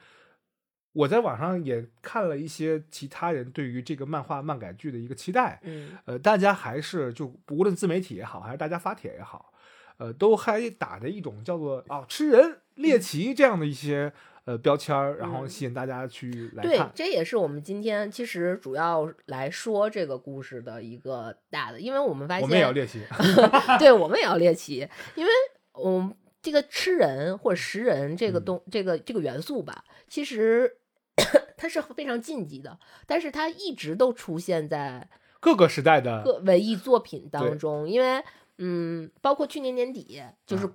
[0.95, 9.53] 我在网上也看了一些其他人对于这个漫画漫改剧的一个期待，嗯呃，大家还是就无论自媒体也好，还是大家发帖也好，
[9.99, 14.11] 呃，都还打着一种叫做啊吃人猎奇这样的一些
[14.45, 15.49] 呃标签儿，然后嗯。
[15.49, 16.81] 吸引大家去来对，。
[16.95, 23.01] 这也是我们今天其实主要来说这个故事的一个大的，因为我们发现，我们也要猎奇，
[23.79, 25.31] 对我们也要猎奇，因为
[25.73, 28.45] 我们这个吃人或者食人这个嗯。
[28.45, 30.77] 东、这个这个元素吧，其实
[31.57, 35.09] 它是非常禁忌的，但是它一直都出现在
[35.41, 38.23] 各个时代的各文艺作品当中，因为
[38.59, 40.69] 嗯，包括去年年底就是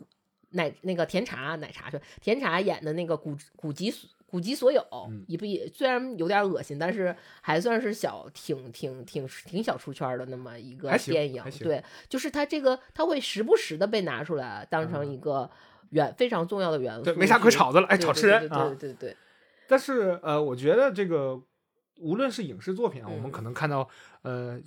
[0.51, 3.93] 奶那个甜茶奶茶去甜茶演的那个古古籍
[4.25, 5.23] 古籍所有嗯。
[5.27, 15.11] 一部也虽然有点恶心，但是还算是小挺挺挺挺小出圈儿的那么一个电影对，就是它这个它会时不时的被拿出来当成嗯。
[15.11, 15.49] 一个
[15.89, 17.03] 元非常重要的元素。
[17.03, 19.17] 对没啥可吵的了哎吵吃人对对啊对对对，
[19.67, 21.41] 但是呃，我觉得这个
[21.99, 23.31] 无论是影视作品啊，我们嗯。
[23.31, 23.87] 可能看到
[24.21, 24.59] 呃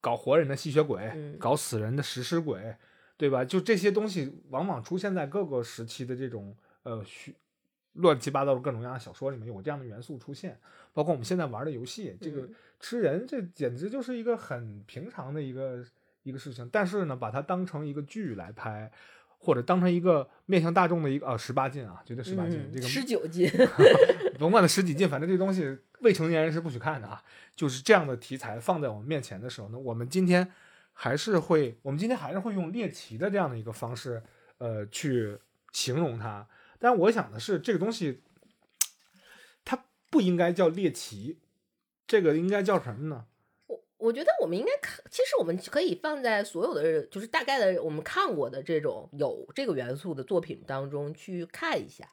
[0.00, 1.38] 搞活人的吸血鬼，嗯。
[1.38, 2.74] 搞死人的食尸鬼，
[3.16, 3.44] 对吧？
[3.44, 7.34] 就这些东西往往出现在各个时期的这种呃虚
[7.94, 10.58] 乱七八糟的各种各样的小说里面有这样的元素出现，
[10.92, 15.84] 包括我们现在玩的游戏，这个嗯吃人这简直就是一个很平常的一个
[16.22, 18.90] 一个事情，但是呢，把它当成一个剧来拍。
[19.38, 23.48] 或者当成一个面向大众的一个啊十八禁啊，绝对十八禁，嗯这个十九禁，
[24.40, 27.22] 甭管它十几禁，反正这东西未成年人是不许看的啊。
[27.54, 30.50] 就是这样的题材放在我们面前的时候呢，我们今天
[30.98, 34.22] 还是会，我们今天还是会用猎奇的这样的一个方式，
[34.56, 35.38] 呃，去
[35.70, 36.48] 形容它。
[36.78, 38.22] 但我想的是，这个东西
[39.62, 41.38] 它不应该叫猎奇，
[42.06, 43.26] 这个应该叫什么呢？
[43.66, 52.08] 我我觉得我们应该看，其实我们可以放在所有的，就是大概的我们看过的这种有这个元素的作品当中去看一下。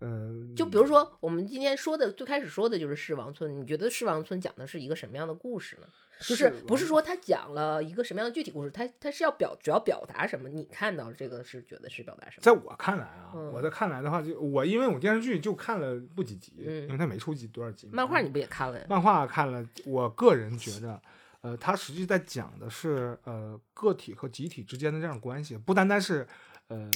[0.00, 5.86] 嗯，就比如说我们今天说的，最开始说的就是《狮王村》，你觉得《狮王村》讲的是一个什么样的故事呢？
[6.20, 10.48] 就是不是说他讲了一个什么样的具体故事，他他是要表主要表达什么？
[10.48, 12.42] 你看到这个是觉得是表达什么？
[12.42, 17.88] 在我看来啊，嗯我在看来的话，就我因为我电视剧就看了不几集，嗯因为它没出几多少集。
[17.92, 18.86] 漫画你不也看了呀？
[18.88, 21.00] 漫画看了，我个人觉得，
[21.42, 26.26] 呃，它实际在讲的是呃个体和集体之间的这样关系，不单单是
[26.68, 26.90] 呃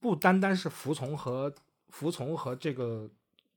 [0.00, 1.50] 不单单是服从和
[1.88, 3.08] 服从和这个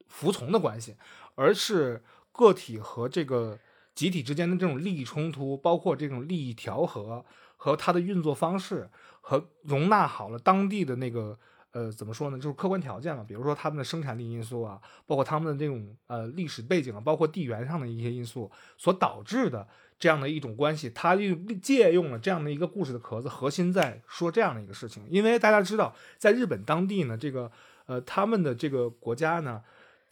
[0.08, 0.96] 服从的关系，
[1.36, 3.60] 而是个体和这个
[3.94, 7.26] 集体之间的这种利益冲突，包括这种利益调和
[7.58, 8.90] 和它的运作方式，
[9.22, 11.38] 和容纳好了当地的那个
[11.72, 19.68] 呃怎么说呢，就是客观条件嘛，比如说他们的生产力因素啊，包括他们的这种呃历史背景啊，包括地缘上的一些因素所导致的
[20.00, 25.06] 这样的一种关系，他就借用了这样的一个故事的壳子，核心在说这样的一个事情。
[25.10, 27.52] 因为大家知道，在日本当地呢，这个
[27.92, 29.62] 呃他们的这个国家呢。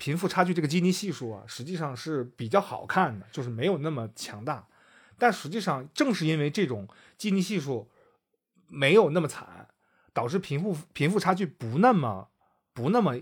[0.02, 4.66] 贫富差距这个基尼系数啊，实际上是比较好看的，就是没有那么强大。
[5.18, 7.86] 但实际上正是因为这种基尼系数
[8.70, 9.68] 没有那么惨，
[10.14, 12.30] 导致贫富贫富差距不那么
[12.74, 13.14] 不那么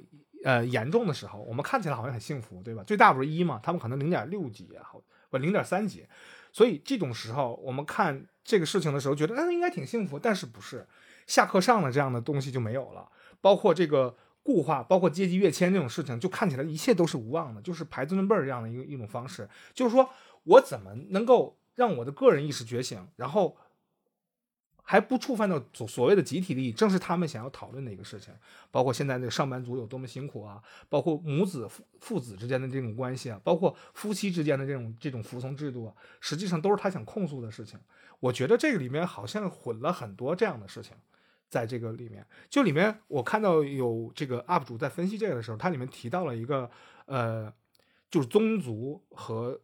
[0.43, 2.83] 呃严重的时候，我们看起来好像很幸福，对吧？
[2.83, 4.85] 最大不是一嘛，他们可能零点六几啊，
[5.31, 6.05] 不零点三几，
[6.53, 10.87] 所以这种时候我们看这个事情的时候，觉得嗯应该挺幸福，但是不是
[11.25, 13.09] 下课上的这样的东西就没有了，
[13.41, 14.15] 包括这个
[14.47, 20.09] 固化，包括阶级跃迁这种事情，就看起来一切都是无望的，就是排尊尊辈儿这样的一个一种方式，就是说
[20.45, 23.57] 我怎么能够让我的个人意识觉醒，然后。
[24.89, 28.33] 还不触犯到所所谓的集体利益，正是他们想要讨论的一个事情。
[28.71, 37.77] 包括现在这个上班族有多么辛苦啊，包括母子父父子之间的这种关系啊，包括夫妻之间的这种这种服从制度啊，实际上都是他想控诉的事情。
[38.21, 40.95] 我觉得这个里面好像混了很多这样的事情，
[41.49, 46.69] 在这个里面，就里面我看到有这个 UP 主在分析这个的时候，它里面提到了一个
[47.05, 47.53] 呃，
[48.09, 49.59] 就是宗族和。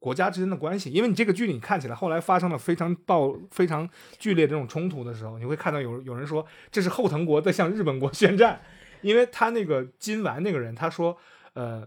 [0.00, 8.60] 国家之间的关系，因为你这个剧里看起来后来发生了非常暴、非常剧烈这种冲突的时候，你会看到有有人说这是后藤国在向日本国宣战，
[9.00, 11.18] 因为他那个金丸那个人他说，
[11.54, 11.84] 呃，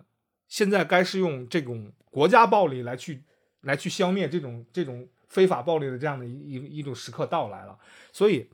[0.50, 3.24] 现在该是用这种国家暴力来去
[3.62, 7.80] 来去消灭这种这种非法暴力的这样的一一一种时刻到来了，
[8.12, 8.50] 所以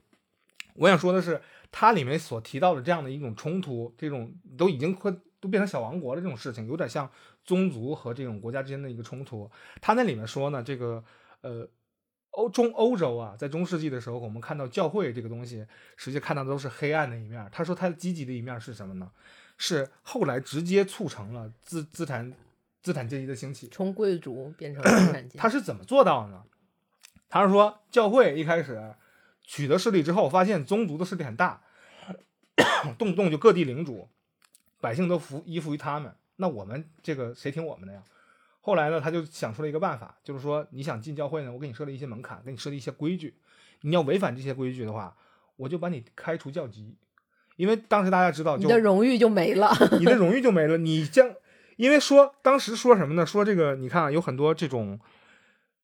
[0.78, 7.10] 我想说的是，它里面所提到的这样的一种冲突，这种都已经快都变成小王国了这种事情，有点像。
[7.44, 9.50] 宗族和这种国家之间的一个冲突，
[9.80, 11.02] 他那里面说呢，这个
[11.40, 11.66] 呃
[12.32, 15.66] 欧中欧洲啊，在中世纪的时候，我们看到教会这个东西，
[15.96, 17.48] 实际看到的都是黑暗的一面。
[17.50, 19.10] 他说他积极的一面是什么呢？
[19.56, 22.30] 是后来直接促成了资资产
[22.82, 25.38] 资产阶级的兴起，从贵族变成资产阶级。
[25.38, 26.42] 他是怎么做到的呢？
[27.30, 28.94] 他是说教会一开始
[29.48, 31.62] 取得势力之后，发现宗族的势力很大，
[32.98, 34.10] 动不动就各地领主，
[34.78, 36.14] 百姓都服依附于他们。
[36.36, 38.02] 那我们这个谁听我们的呀？
[38.60, 43.34] 后来呢，他就想出了一个办法，就是说你想进教会呢，我给你设立一些门槛，给你设立一些规矩，
[43.80, 45.16] 你要违反这些规矩的话，
[45.56, 46.94] 我就把你开除教籍。
[47.56, 50.76] 因为当时大家知道，你的荣誉就没了， 你的荣誉就没了。
[50.76, 51.34] 你将
[51.76, 53.24] 因为说当时说什么呢？
[53.24, 55.00] 说这个你看啊，有很多这种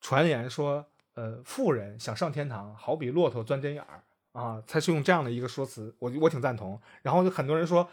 [0.02, 4.02] 传言说，呃，富人想上天堂，好比骆驼钻针眼儿
[4.32, 6.80] 啊，他是用这样的一个说辞，我我挺赞同。
[7.02, 7.88] 然后就很多人说。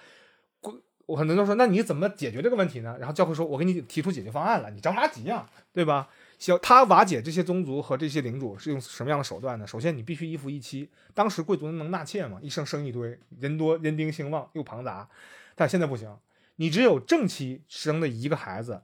[1.08, 2.96] 我很多人都说，那你怎么解决这个问题呢？
[2.98, 6.08] 然后教会说，我给你提出解决方案了，你着啥急呀，对吧？
[6.40, 9.68] 小他瓦解这些宗族和这些领主是用什么样的手段呢？
[9.68, 10.90] 首先，你必须一夫一妻。
[11.14, 15.10] 当时贵族能纳妾嘛，一生生一堆，人多人丁兴旺又庞杂。
[15.54, 16.16] 但现在不行，
[16.56, 18.82] 你只有正妻生的一个孩子，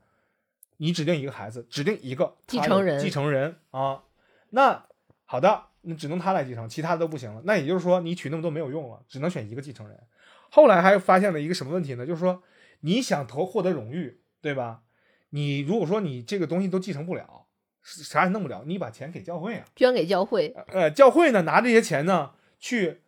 [0.78, 4.04] 你指定一个孩子，指定一个继承人，继承人啊。
[4.50, 4.86] 那
[5.26, 7.41] 好的，那只能他来继承，其他的都不行了。
[7.45, 10.00] 那也就是说，你娶那么多没有用了，只能选一个继承人。
[10.50, 12.06] 后来还发现了一个什么问题呢？
[12.06, 12.41] 就是说，
[12.82, 14.82] 你想投获得荣誉，对吧？
[15.32, 17.48] 你如果说你这个东西都继承不了，
[17.84, 20.56] 啥也弄不了，你把钱给教会啊，捐给教会。
[20.68, 23.02] 呃，教会呢拿这些钱呢去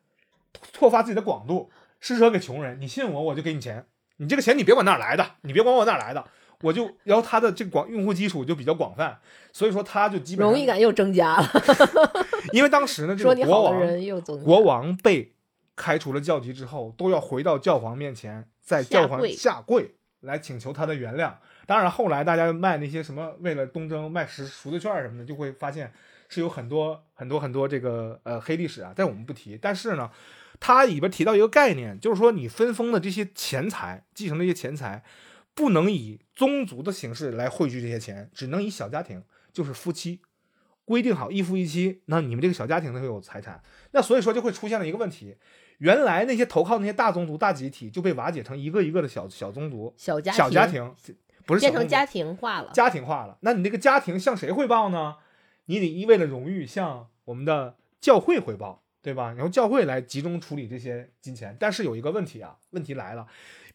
[0.74, 1.72] 拓发自己的广度，
[2.02, 2.80] 施舍给穷人。
[2.82, 3.86] 你信我，我就给你钱。
[4.18, 6.28] 你这个钱你别管哪来的，你别管我哪来的，
[6.64, 9.20] 我就然后他的这个广用户基础就比较广泛，
[9.51, 11.49] 所以说他就基本荣誉感又增加了。
[12.53, 15.34] 因为当时呢，这个国王又国王被。
[15.82, 21.32] 开除了教籍之后，都要回到教皇面前，在教皇下跪来请求他的原谅。
[21.66, 25.93] 当然，后来大家卖那些什么，为了东征卖赎赎罪券什么的，就会发现
[26.28, 28.91] 是有很多很多很多这个呃黑历史啊。
[28.93, 29.57] 但我们不提。
[29.57, 30.12] 但是呢，
[30.60, 35.01] 它里边提到一个概念，就是说你分封的这些钱财，继承这些钱财，
[35.60, 40.22] 不能以宗族的形式来汇聚这些钱，只能以小家庭，就是夫妻
[40.86, 43.62] 规定好一夫一妻，那你们这个小家庭才会有财产。
[43.91, 45.36] 那所以说就会出现了一个问题。
[45.80, 50.95] 原来那些投靠那些大宗族、大集体就被瓦解成一个一个的小小宗族、小家小家庭，
[51.45, 52.72] 不是变成家庭化了。
[52.72, 55.18] 家庭化了，那你这个家庭向谁汇报呢？
[55.66, 59.34] 你得为了荣誉向我们的教会汇报，对吧？
[59.34, 61.57] 然后教会来集中处理这些金钱。
[61.60, 63.28] 但是有一个问题啊，问题来了，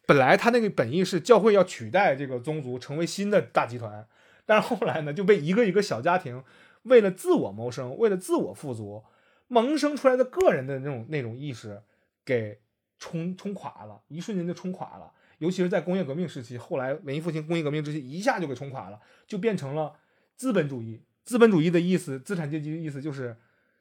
[0.07, 4.07] 本来他那个本意是教会要取代这个宗族，成为新的大集团，
[4.47, 6.43] 但是后来呢，就被一个一个小家庭
[6.83, 9.05] 为了自我谋生、为了自我富足
[9.49, 11.83] 萌生出来的个人的那种那种意识。
[12.27, 12.59] 给
[12.99, 15.13] 冲冲垮了，一瞬间就冲垮了。
[15.37, 19.95] 尤其是在工业革命时期，后来文艺复兴、工业革命之期，一下就给冲垮了，就变成了
[20.35, 21.03] 资本主义。
[21.23, 23.37] 资本主义的意思，资产阶级的意思就是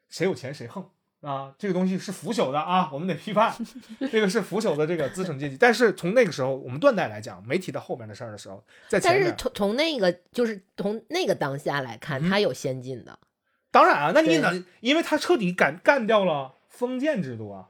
[0.10, 0.90] 谁有钱谁横
[1.24, 1.54] 啊！
[1.58, 3.56] 这个东西是腐朽的啊，我们得批判，
[4.12, 5.58] 这个是腐朽的这个资产阶级。
[5.58, 9.12] 但是从那个时候，我们断代来讲，没提到后面的事儿的时候，在前。
[9.12, 13.18] 但是从从那个就是从那个当下来看，它有先进的。
[13.72, 17.70] 当然啊，那你能，因为它彻底干干掉了封建制度啊。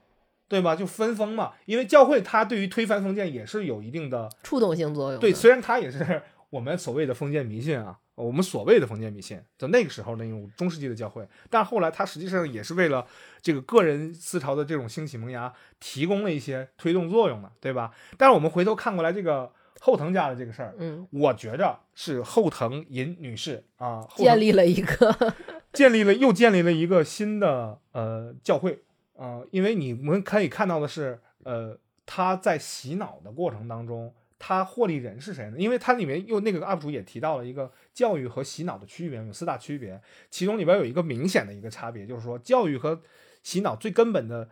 [0.50, 0.76] 对吧？
[0.76, 5.20] 就分封嘛，因为教会它对于推翻封建也是有一定的触动性作用。
[5.20, 13.06] 对，虽然它也是 我们所谓的封建迷信啊我们所谓的封建迷信，在那个时候那种中世纪的教会，但后来它实际上也是为了
[13.42, 17.92] 这个个人思潮的这种兴起萌芽提供了一些推动作用的，对吧？
[18.18, 25.34] 但是我们回头看过来这个后藤家的这个事儿，嗯，我觉着是后藤银女士啊，建立了一个
[25.74, 28.84] 建立了又建立了一个新的呃教会
[29.16, 34.14] 啊、呃因为你们可以看到的是，呃，他在洗脑的过程当中，
[34.46, 35.58] 他获利人是谁呢？
[35.58, 43.02] 因为它里面又那个 UP 主也提到了一个教育和洗脑的区别，有四大区别，其中里边有一个明显的一个差别，就是说教育和
[43.42, 44.50] 洗脑最根本的、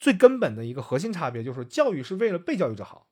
[0.00, 3.06] 最根本的一个核心差别，就是教育是为了被教育者好，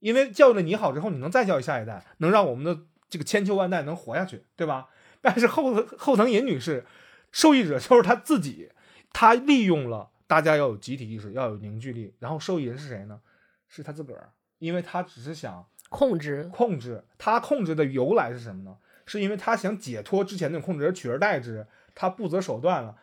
[0.00, 4.88] 因为教育了你好之后，你能再教育下一代，能让我们的这个千秋万代能活下去，对吧？
[5.22, 6.84] 但是后后藤银女士，
[7.30, 8.72] 受益者就是她自己，
[9.12, 13.20] 她利用了大家要有集体意识，要有凝聚力，然后受益人是谁呢？
[13.68, 18.76] 是她自个儿，因为他只是想控制，控制，他控制的由来是什么呢？
[19.04, 22.96] 是因为他想解脱之前那种控制而取而代之，他不择手段了。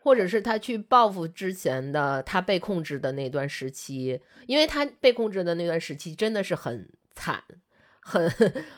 [0.00, 7.40] 或者是他去报复之前的他被控制的那段时期，因为他被控制的那段时期真的是很惨，
[8.00, 8.28] 很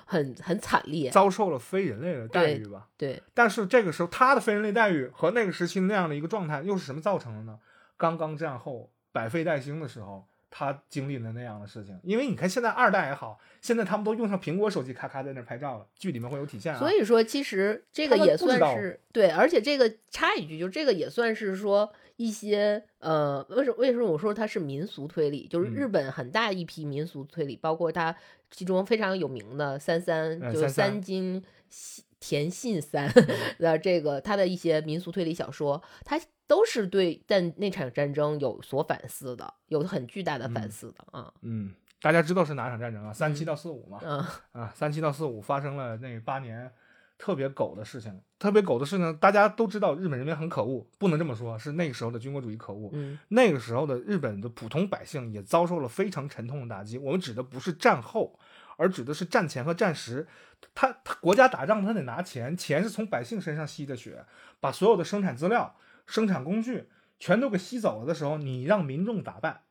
[0.04, 1.08] 很很惨烈。
[1.08, 2.88] 遭受了非人类的待遇吧。
[2.98, 7.58] 对，但是这个时候，他的非人类待遇和那个时期那样的一个状态，又是什么造成的呢？
[7.96, 11.98] 刚刚战后百废待兴的时候，他经历了那样的事情。
[12.04, 16.78] 因为你看，现在二代也好，现在他们都用上苹果手机，咔咔在那拍照了，剧里面会有体现啊。
[16.78, 25.48] 所以说其实这个也算是对，而且这个插一句，就这个也算是说一些呃，为什么为什么我说它是民俗推理？
[25.48, 28.14] 就是日嗯本很大一批民俗推理，包括它
[28.52, 33.28] 其中非常有名的三三，就是嗯三金信田信三嗯
[33.60, 43.12] 的这个他的一些民俗推理小说，他都是对但那场战争有所反思的，有很巨大的反嗯思的啊，嗯，大家知道是哪场战争啊？
[43.12, 44.00] 三七到四五嘛。
[44.02, 46.70] 嗯啊，三七到四五发生了那八年
[47.18, 52.88] 特别狗的事情，特别狗的事情，大家都知道日本人民很可恶，不能这么说，是那个时候的军国主义可恶。
[52.94, 56.96] 嗯那个时候的日本的普通百姓也遭受了非常沉痛的打击。
[56.96, 58.38] 我们指的不是战后，
[58.76, 60.26] 而指的是战前和战时。
[60.74, 64.24] 他他国家打仗，他得拿钱，钱是从百姓身上吸的血，
[64.60, 69.62] 把所有的生产资料、生产工具全都给吸走了的时候，你让民众咋办？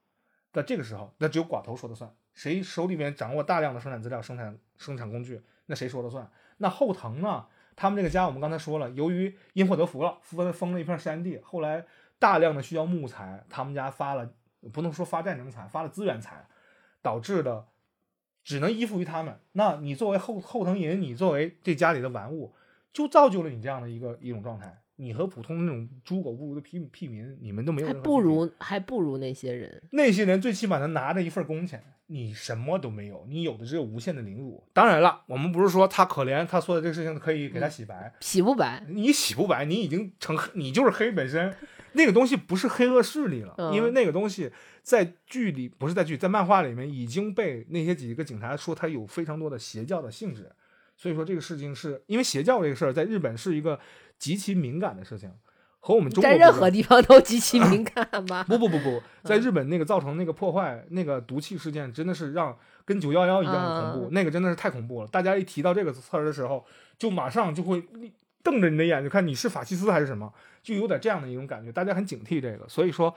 [0.52, 2.14] 在这个时候，那只有寡头说了算。
[2.34, 6.32] 谁手里面掌握大量的生产资料、生产生产工具，那谁说了算？
[6.58, 7.46] 那后藤呢？
[7.76, 11.84] 他们这个家，我们刚才说了，由于因祸得福了，封封了一片山地，后来
[12.20, 14.32] 大量的需要木材，他们家发了
[14.72, 16.48] 不能说发战争财，发了资源财，
[17.02, 17.66] 导致的
[18.44, 19.40] 只能依附于他们。
[19.54, 22.54] 那你作为后后藤银，你作为这家里的玩物，
[22.92, 24.83] 就造就了你这样的一个一种状态。
[24.96, 29.82] 你和普通那种猪狗不如的屁屁民，你们都没有还不如还不如那些人。
[29.92, 34.64] 那些人最起码能拿着一份工钱，你什么都没有，你有的只有无限的凌辱。
[34.74, 41.54] 当然了，我们不是说他可怜，他做的这个事情可以给他洗白，洗不白，你洗不白，你已经成黑，你就是黑本身。
[41.96, 50.52] 那个东西不是黑恶势力了，嗯因为那个东西在剧里不是在剧，在漫画里面已经被那些几个警察说他有非常多的邪教的性质，
[50.98, 53.80] 所以说这个事情是因为邪教这个事儿在日本是一个
[54.20, 55.32] 极其敏感的事情，
[55.80, 58.44] 和我们中国在任何地方都极其敏 感吗？
[58.46, 65.08] 不不不不，在日本那个造成那个破坏，那个毒气事件真的是让跟九幺幺一样的恐怖，那个真的是太恐怖了。
[65.08, 66.66] 大家一提到这个词儿的时候，
[66.98, 67.84] 就马上就会
[68.42, 72.68] 瞪着你的眼，就看你是法西斯还是什么，就有点这样的一种感觉，大家很警惕这个。
[72.70, 73.14] 所以说，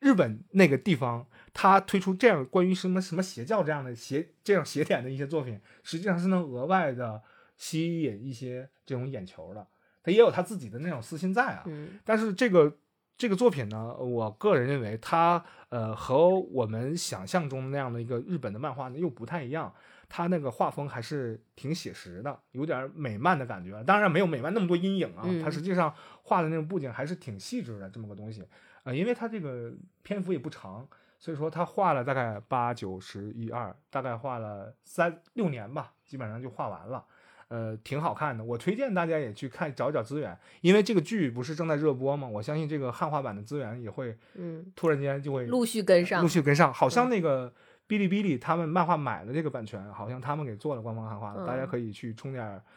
[0.00, 7.22] 日本那个地方，他推出这样关于什么什么邪教这样的邪这样邪典的一些作品，实际上是能额外的
[7.56, 9.66] 吸引一些这种眼球的。
[10.08, 12.78] 他也有他自己的那种私心在啊，嗯但是这个
[13.18, 19.74] 这个作品呢，我个人认为它呃和我们想象中那样的一个日本的漫画呢又不太一样，
[20.08, 23.84] 它那个画风还是挺写实的，有点美漫的感觉。
[23.84, 28.42] 当然没有美漫那么多阴影啊，嗯它实际上画的那种布景还是挺细致的这么个东西。
[28.84, 37.04] 呃，因为它这个篇幅也不长，所以说他画了大概八九十一二，大概画了三六年吧，基本上就画完了。
[37.48, 42.28] 呃，挺好看的，我推荐大家也去看找找资源，因为这个剧不是正在热播吗？
[42.28, 46.28] 我相信这个汉化版的资源也会嗯，突然间就会陆续跟上陆。
[46.28, 46.72] 续跟上。
[46.72, 47.52] 好像嗯那个
[47.88, 52.62] 哔哩哔哩他们漫画买了这个版权，好像他们给做了官方汉化的，大家嗯可以去充点儿。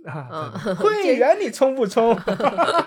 [0.06, 2.18] 啊，嗯会员你充不充？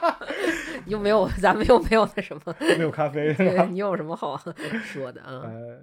[0.88, 3.32] 又没有，咱们又没有那什么，没有咖啡？
[3.36, 4.36] 对你有什么好
[4.84, 5.42] 说的啊？
[5.46, 5.80] 呃，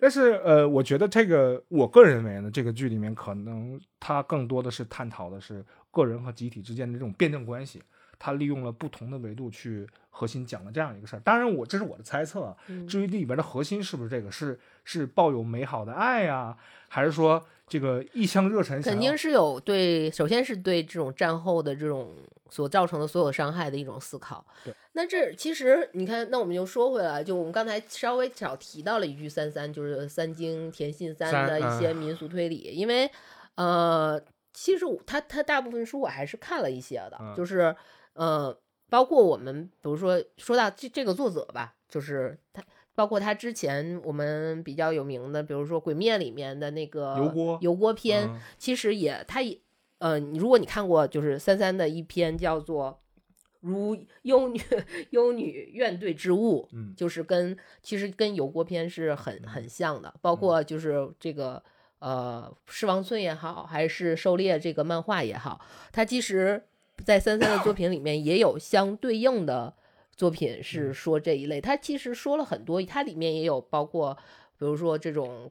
[0.00, 7.82] 但是呃，我觉得这个，我个人认为呢，这个剧里面可能它更多的是探讨的是个人和集体之间的这种辩证关系，
[8.18, 11.20] 它利用了不同的维度去核心讲了这样一个事儿。
[11.20, 12.56] 当然我，这是我的猜测
[12.88, 16.56] 至于里边的核心是不是这个，是是抱有美好的爱呀、
[16.88, 22.12] 还是说这个一腔热忱，肯定是有对，首先是对这种战后的这种
[22.50, 24.44] 所造成的所有伤害的一种思考。
[24.64, 33.08] 对，那这其实你看，那我们就说回来，就我们刚才稍微少提到了一句三三，就是三经田信三的一些民俗推理，因为
[33.54, 34.20] 呃，
[34.52, 37.72] 其实他他大部分书我还是看了一些的，就是
[38.14, 42.60] 呃，包括我们比如说说到这这个作者吧，就是他。
[43.00, 48.28] 包括他之前我们比较有名的，比如说《鬼灭》里面的那个油锅油锅篇，
[48.58, 49.58] 其实也他也
[50.00, 53.00] 呃，如果你看过就是三三的一篇叫做
[53.60, 54.60] 《如幽女
[55.12, 60.12] 幽女怨对之物》，嗯，就是跟其实跟油锅篇是很很像的。
[60.20, 61.62] 包括就是这个
[62.00, 65.58] 呃《狮王村》也好，还是《狩猎》这个漫画也好，
[65.90, 66.62] 它其实
[67.02, 69.72] 在三三的作品里面也有相对应的。
[70.20, 74.14] 作品是说这一类，他其实说了很多，它里面也有包括，
[74.58, 75.50] 比如说这种，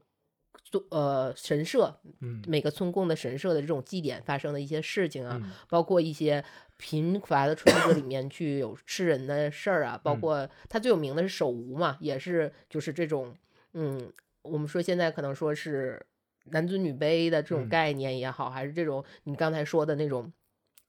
[0.91, 6.45] 呃神社，嗯，每个村供的神社的这种祭典发生的一些事情啊，包括一些
[6.77, 13.35] 贫乏的村子里面去有吃人的事儿啊，包括他最有名的是手无嘛，也是就是这种，
[13.73, 14.13] 嗯，
[14.43, 15.99] 我们说现在可能说是
[16.51, 20.31] 男尊女卑的这种概念也好，还是这种你刚才说的那种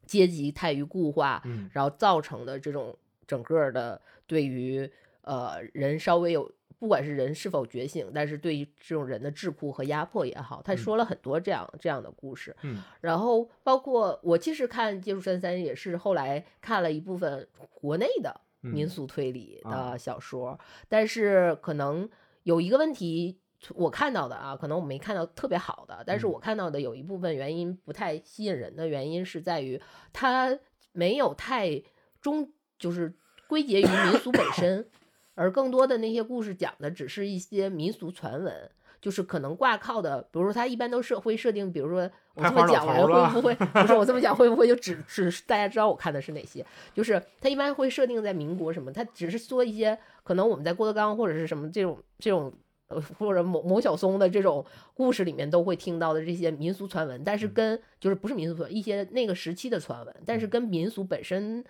[0.05, 2.95] 阶级太于固化，嗯，然后造成的这种。
[3.31, 4.91] 整个的对于
[5.23, 6.51] 呃人稍微有，
[6.81, 12.57] 不管是人是否觉醒，但是对于这种人的桎梏和压迫也好，他说了很多这样这样的故事。
[12.63, 20.59] 嗯，然后包括我其实看《接触三三》也是后来看了一部分国内的民俗推理的小说，
[20.89, 22.11] 但是可能
[22.43, 23.39] 有一个问题
[23.75, 29.81] 我看到的啊，可能我没看到特别好的，但是我看到的有一部分原因不太吸引人的原因是在于
[30.13, 30.59] 它
[30.91, 31.81] 没有太
[32.21, 33.15] 中就是。
[33.51, 34.87] 归结于民俗本身，
[35.35, 38.71] 而更多的那些故事讲的只是一些民俗传闻，
[39.01, 43.55] 就是可能挂靠的，比如说他一般都是会设定，比如说我这么讲完会不会？
[43.57, 46.65] 不是我这么讲会不会就只只大家知道我看的是哪些？
[46.95, 52.53] 就是他一般会设定在民国什么，他只是说一些可能我们在郭德纲或者是什么这种这种
[52.87, 54.65] 呃或者某某小松的这种
[54.95, 61.65] 故事里面都会听到的这些民俗传闻，但是跟就是不是民俗传一些那个时期的传闻，但是跟民俗本身。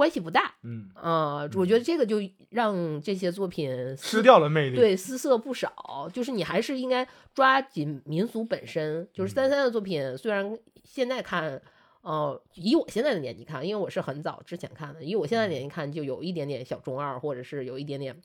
[0.00, 2.16] 关系不大，嗯啊，我觉得这个就
[2.48, 6.08] 让这些作品失掉了魅力，对，失色不少。
[6.10, 9.06] 就是你还是应该抓紧民俗本身。
[9.12, 11.60] 就是三三的作品，虽然现在看，
[12.00, 18.18] 呃，以我现在的年纪看，因为我是很早之前看的，以我现在年纪看，就有一点点小中二，或者是有一点点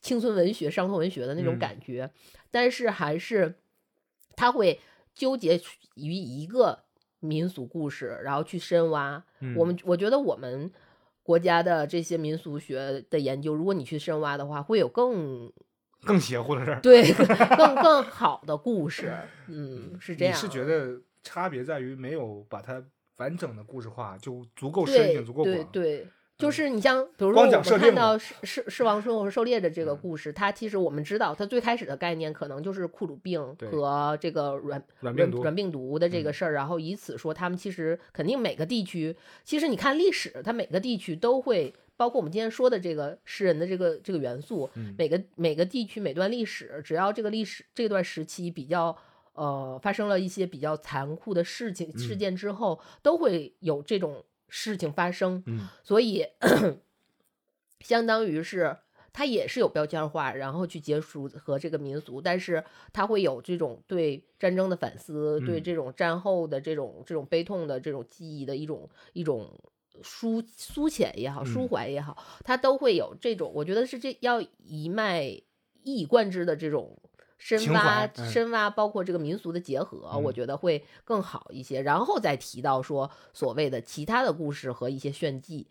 [0.00, 2.10] 青春文学、伤痛文学的那种感觉。
[2.50, 3.54] 但是还是
[4.34, 4.80] 他会
[5.14, 5.60] 纠结
[5.96, 6.84] 于一个
[7.20, 9.22] 民俗故事，然后去深挖。
[9.54, 10.72] 我们我觉得我们。
[11.28, 15.52] 国家的这些民俗学的研究，如果你去深挖的话，会有更
[16.06, 17.12] 更邪乎的事儿，对，
[17.54, 19.12] 更更好的故事。
[19.46, 20.34] 嗯，是这样。
[20.34, 22.82] 你是觉得差别在于没有把它
[23.18, 25.54] 完整的故事化，就足够深远、足够广。
[25.54, 26.06] 对对。
[26.38, 33.42] 就是你像，比如说我们看到《狮狮狮王村》或者《狩猎》的这个故事，它其实我们知道，它最开始的概念可能就是库鲁病
[33.72, 48.96] 和这个软软软病毒的这个事儿，然后以此说他们其实肯定每个地区，其实你看历史，它每个地区都会包括我们今天说的这个诗人的这个这个元素，每个每个地区每段历史，只要这个历史这段时期比较
[49.32, 54.24] 呃发生了一些比较残酷的事情事件之后，都会有这种。
[54.48, 56.26] 事情发生，嗯，所以
[57.80, 58.76] 相当于是
[59.12, 69.58] 它也是有标签化，然后去结束和这个民俗，但是它会有这种对战争的反思，对这种战后的这种这种悲痛的这种记忆的一种一种
[70.02, 75.24] 抒抒浅也好，抒怀也好，它都会有这种，我觉得是这要一脉
[75.82, 76.98] 一以贯之的这种。
[77.38, 81.80] 深挖深挖，包括这个民俗的结合，我觉得会更好一些。
[81.80, 85.66] 然后再提到说所谓的其他的故事和一些炫技，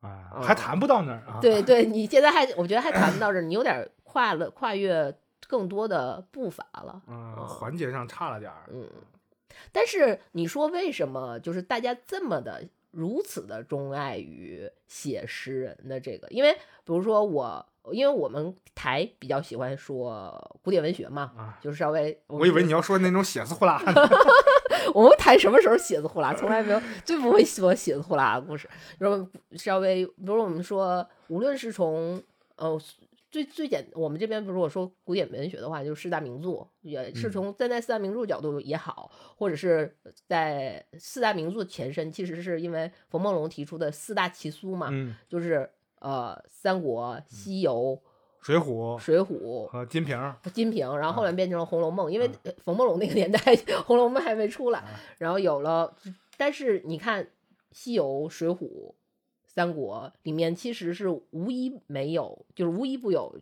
[0.00, 1.38] 啊，还谈不到那儿啊。
[1.42, 5.16] 对对，你现在还我觉得还谈不到这儿，你有点跨了跨越
[5.48, 7.02] 更多的步伐了。
[7.08, 8.68] 嗯，环节上差了点儿。
[8.70, 8.86] 嗯，
[9.72, 16.28] 但是你说为什么就是大家这么的如此的钟爱于写诗人的这个？
[16.28, 17.66] 因为比如说我。
[17.92, 23.80] 因为我们台比较喜欢说古典文学嘛，啊，就是稍微，我以为你要说那种写字呼啦。
[24.94, 26.32] 我们台什么时候写字呼啦？
[26.34, 28.68] 从来没有，最不会说写字呼啦的故事。
[28.98, 32.22] 然后稍微，比如我们说，无论是从
[32.56, 32.80] 呃
[33.30, 39.96] 最最简，我们这边不如果说古典文学的话，就是四大名著，也是从站在四大名著角度也好，或者是
[40.26, 44.90] 在四大名著前身，其实是因为冯梦龙提出的四大奇书嘛，
[45.28, 45.70] 就是。
[46.04, 47.98] 呃，《三国》《西游》
[48.44, 49.24] 水浒水浒》
[49.68, 52.30] 和金瓶，金瓶，然后后来变成了《红楼梦》，因为
[52.62, 53.38] 冯梦龙那个年代
[53.84, 55.96] 《红楼梦》还没出来啊，然后有了，
[56.36, 57.24] 但是你看
[57.72, 58.56] 《西游》《水浒》
[59.46, 63.34] 《三国》里面其实是无一没有，就是无一不有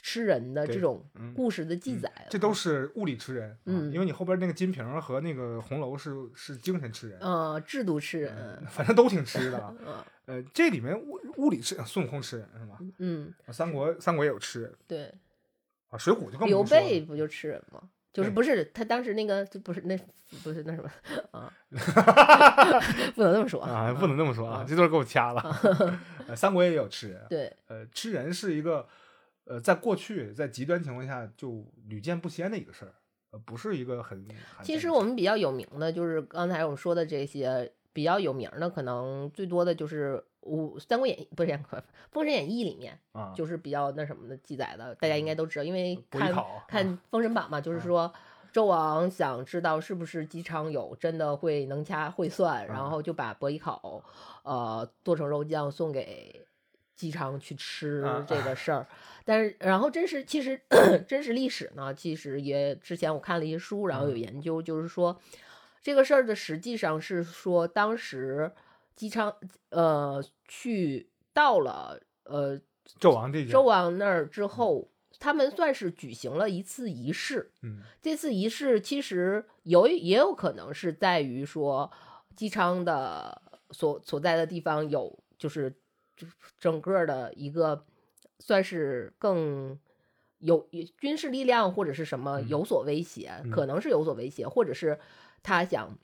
[0.00, 9.74] 吃人的这种嗯故事的记载的，这都是物理吃人，啊嗯因为你后边那个金瓶和那个红楼是是精神吃人，呃制度吃人，嗯反正都挺吃的。
[9.86, 9.94] 嗯
[10.28, 12.78] 呃，这里面物物理吃孙悟空吃人是吧？
[12.98, 15.10] 嗯，三国三国也有吃人对，
[15.88, 17.80] 啊，水浒就更刘备不就吃人吗？
[18.12, 19.96] 就是不是他当时那个就不是那
[20.42, 20.90] 不是那什么
[21.30, 21.52] 啊，
[23.14, 25.42] 不能这么说啊，不能这么说啊啊，这段给我掐了。
[26.26, 28.86] 呃三国也有吃人，对，呃，吃人是一个
[29.48, 32.92] 呃，在过去在极端情况下就屡见不鲜的一个事儿，
[33.30, 34.26] 呃，不是一个很。
[34.62, 41.50] 其实我们比较有名的就是刚才我们说的这些比较有名的，可能最多的就是五《三国演义》不是
[42.12, 46.32] 《封神演义》里面啊，就是比较那什么的记载的，大家应该都知道，因为看
[46.68, 48.14] 看啊《封神榜》嘛，就是啊说。
[48.50, 54.02] 周王想知道是不是姬昌有真的会能掐会算，啊然后就把伯邑考，
[54.42, 56.46] 呃，剁成肉酱送给
[56.98, 58.84] 姬昌去吃啊这个事儿。
[59.24, 60.60] 但是，然后真实其实
[61.06, 64.18] 真实历史呢，其实也之前我看了一些书，然后有嗯。
[64.18, 65.18] 研究，就是说
[65.80, 68.52] 这个事儿的实际上是说当时
[68.96, 69.32] 姬昌
[69.70, 72.60] 呃去到了呃
[72.98, 77.52] 纣王这纣王那儿之后，他们算是举行了一次仪式。
[77.62, 77.82] 嗯。
[78.00, 81.90] 这次仪式其实有也有可能是在于说，
[82.34, 85.74] 姬昌的所所在的地方有就是
[86.58, 87.84] 整个的一个
[88.38, 89.78] 算是更
[90.38, 90.68] 有
[90.98, 93.66] 军事力量或者是什么嗯有所威胁，嗯可。
[93.66, 94.98] 能是有所威胁，或者是
[95.42, 95.98] 他想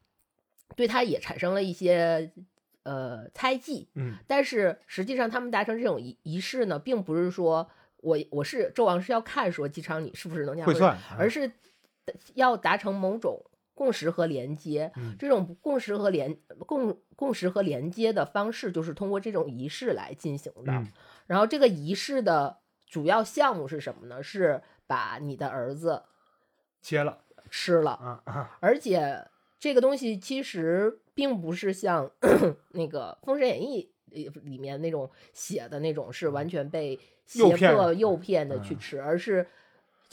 [0.77, 2.33] 对他也产生了一些
[2.83, 4.17] 呃猜忌，嗯。
[4.27, 11.51] 但是实际上，他们达成这种仪仪式呢，并不是说我我是纣王是要看说姬昌你是不是能这样会算，而是
[12.35, 13.43] 要达成某种
[13.75, 14.91] 共识和连接。
[14.97, 16.35] 嗯这种共识和连
[16.67, 20.73] 共共识和连接的方式，就是通过这种仪式来进行的。
[20.73, 20.87] 嗯
[21.27, 24.23] 然后这个仪式的主要项目是什么呢？
[24.23, 26.03] 是把你的儿子
[26.83, 27.93] 切了吃了。
[27.93, 29.27] 啊啊，而且
[29.59, 32.11] 这个东西其实并不是像
[32.73, 39.47] 那个《封神演义》里里面那种写的那种，是完全被胁迫诱骗的去嗯吃，而是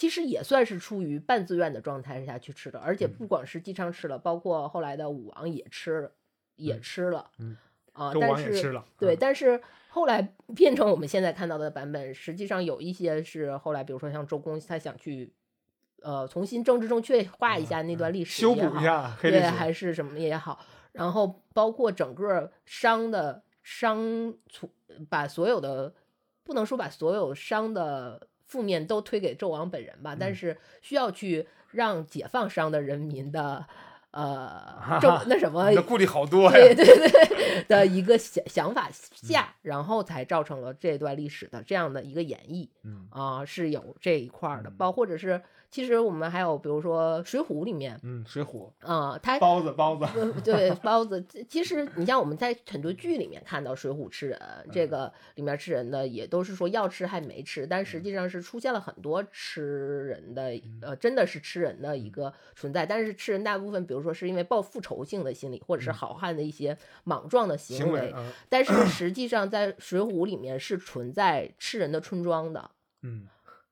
[0.01, 2.79] 其实也算是出于半自愿的状态下去吃的。
[2.79, 6.11] 而且嗯不光是姬昌吃了，包括后来的武王也吃了，
[6.55, 7.29] 也嗯吃了。
[7.37, 7.55] 嗯
[7.93, 15.31] 啊，纣但是王也吃了，对，嗯但是后来变成我们现在看到的版本，实际上有一些是后来，比如说像周公，他想去
[16.01, 20.59] 呃重新政治正确化一下那段历史嗯修补一下黑历对，还是什么也好，
[20.93, 24.71] 然后包括整个商的商处，
[25.09, 25.93] 把所有的
[26.43, 30.35] 不能说把所有商的负面都推给纣王本人吧，但嗯。
[30.35, 33.65] 是需要去让解放商的人民的
[34.11, 54.39] 呃正那什么顾虑好多对呀，对对对的一个想想法下，然后才造成了这段历史的这样的一个演绎嗯啊、是有这一块儿的，嗯包或者是其实我们还有比如说《水浒》里面嗯，水浒啊、它包子包子，呃对 包子，其其实你像我们在很多剧里面看到《水浒》吃人，
[54.71, 60.51] 这个里面吃人的也都是说要吃还没吃，但实际上是出现了很多吃人的，
[60.81, 62.85] 呃，真的是吃人的一个存在。
[62.85, 68.13] 但是吃人大部分，比如说是因为报复仇性的心理，或者是好汉的一些莽撞的行为，
[68.49, 72.71] 但是实际上在《水浒》里面是存在吃人的村庄的。
[73.03, 73.27] 嗯，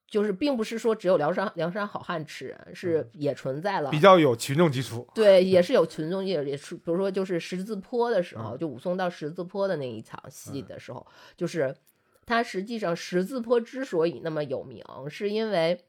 [0.07, 11.05] 就是并不是说只有梁山梁山好汉吃人，是也存在了比较有群众基础，对， 也是有群众也也是，比如说就是十字坡的时候，嗯就武松到十字坡的那一场戏的时候，
[11.37, 11.75] 就是
[12.25, 15.79] 他实际上十字坡之所以那么有名，是因为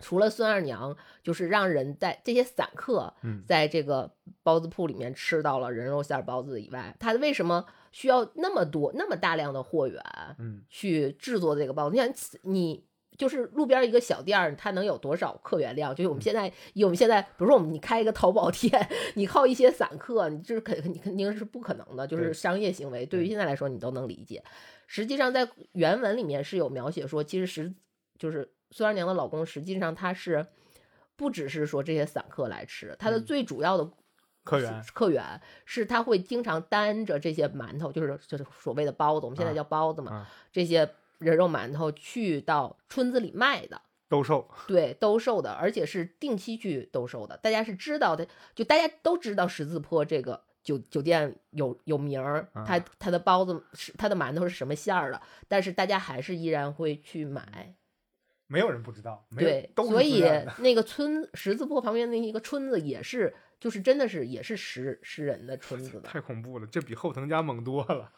[0.00, 4.10] 除了孙二娘，就是让人在这些散客嗯在这个
[4.42, 10.02] 包子铺里面吃到了人肉馅儿包子以外，他为什么需要那么多那么大量的货源
[10.38, 11.96] 嗯去制作这个包子？
[11.96, 12.12] 你想
[12.42, 12.84] 你。
[13.18, 15.94] 就是路边一个小店儿，它能有多少客源量？
[15.94, 23.04] 就是我们现在，以我们现在，比如说我们你开一个淘宝店， 你靠一些散客，你这是肯你肯定是不可能的，就是商业行为。
[23.04, 24.42] 对于现在来说，你都能理解。
[24.86, 27.74] 实际上，在原文里面是有描写说，其实实
[28.18, 30.46] 就是孙二娘的老公，实际上他是
[31.16, 33.90] 不只是说这些散客来吃，他的嗯最主要的
[34.44, 40.88] 客源，客源是他会经常担着这些馒头，就是就是所谓的包子，我们现在啊叫包子嘛，啊这些
[41.18, 43.80] 人肉馒头去到村子里卖的。
[44.08, 47.36] 兜售，对，兜售的，而且是定期去兜售的。
[47.36, 48.26] 大家是知道的，
[48.56, 57.72] 就大家都知道十字坡这个酒酒店有有名儿，啊它它的包子是它的馒头是什么馅儿的，但是大家还是依然会去买。
[58.50, 60.24] 没有人不知道，没有对，都所以
[60.58, 66.08] 那个村十字坡旁边那一个村子也是，就是真的是也是食食人的村子的。
[66.08, 68.10] 太恐怖了，这比后藤家猛多了。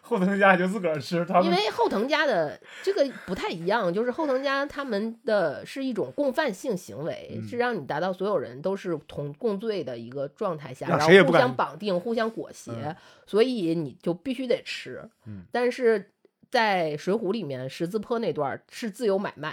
[0.00, 12.96] 后藤家就自个儿吃，他因为后藤家的这个不太一样，就是后藤家他们的是一种共犯性行为，嗯是让你达到所有人都是同共罪的一个状态下，让然后互相绑定、互相裹挟，嗯
[13.26, 15.06] 所以你就必须得吃。
[15.26, 16.10] 嗯但是
[16.54, 19.52] 在《水浒》里面，十字坡那段儿是自由买卖，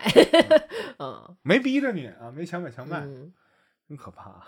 [0.99, 3.33] 嗯没逼着你啊，没强买强卖，嗯，
[3.89, 4.45] 真可怕。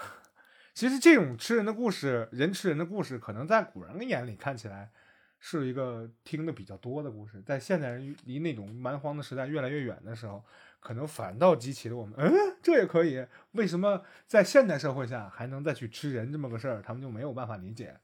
[0.76, 4.92] 其实这种吃人的故事，人吃人的故事，可能在古人眼里看起来
[5.40, 10.46] 是一个听的比较多的故事，在现代人离那种蛮荒的时代越来越远的时候，
[10.80, 12.32] 可能反倒激起了我们，嗯，
[12.62, 13.26] 这也可以？
[13.54, 16.84] 为什么在现代社会下还能再去吃人这么个事儿？
[16.84, 17.98] 他们就没有办法理解，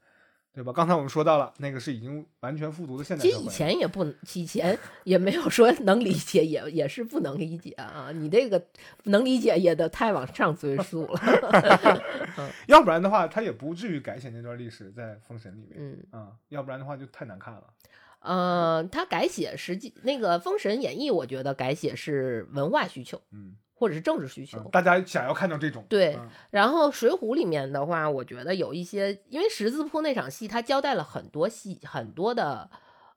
[0.52, 0.72] 对吧？
[0.72, 3.48] 刚才我们说到了，那个是已经完全复读的现代其实以。
[3.48, 4.04] 前也不，
[4.34, 8.10] 以前也没有说能理解，也也是不能理解啊。
[8.12, 8.60] 你这个
[9.04, 12.02] 能理解也得太往上追溯了。
[12.66, 17.64] 要不然的话，他也不至于改写那段历史在《封神》里面嗯，啊、要不然的话就太难看了。
[18.20, 24.58] 呃，他改写实际那个《封神演义》，我觉得改写是文化需求嗯，或者是政治需求。
[24.58, 32.70] 嗯大家想要看到这种，对嗯然后《水浒》里面的话，我觉得有一些，因为十字坡那场戏，它交代了很多细很多的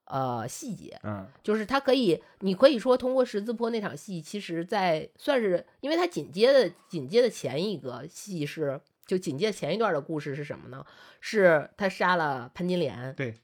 [0.05, 10.85] 呃细节，嗯就是它可以，你可以说通过十字坡那场戏，其实在算是，因为它紧接的紧接的前一个戏是，就紧接前一段的故事是什么呢？
[11.19, 13.35] 是他杀了潘金莲，对，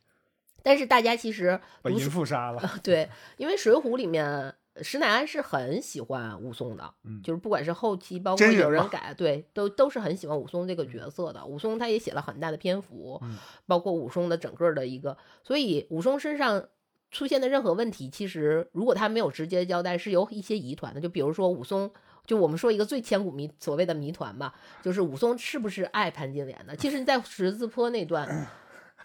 [0.62, 4.54] 但是大家其实把淫妇杀了， 对，因为《水浒》里面
[4.84, 11.46] 石乃安是很喜欢武松的，嗯就是不管是后期，包括有人改，对，都都是很喜欢武松这个角色的。
[11.46, 16.64] 武松他也写了很大的篇幅，嗯包括武松的整个的一个，所以武松身上
[17.12, 21.02] 出现的任何问题，其实如果他没有直接交代，是有一些疑团的。
[21.02, 21.92] 就比如说武松，
[22.26, 26.76] 就我们说一个最千古谜，所谓的谜团吧，就是武松是不是爱潘金莲的？
[26.76, 28.48] 其实，在十字坡那段。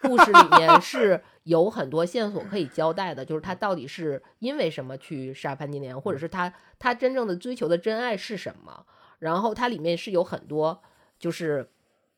[0.05, 8.87] 故事里面是有很多线索可以交代的，就是他到底是因为什么去杀潘金莲，或者是他他真正的追求的真爱是什么。
[9.21, 10.83] 然后它里面是有很多，
[11.19, 11.71] 就是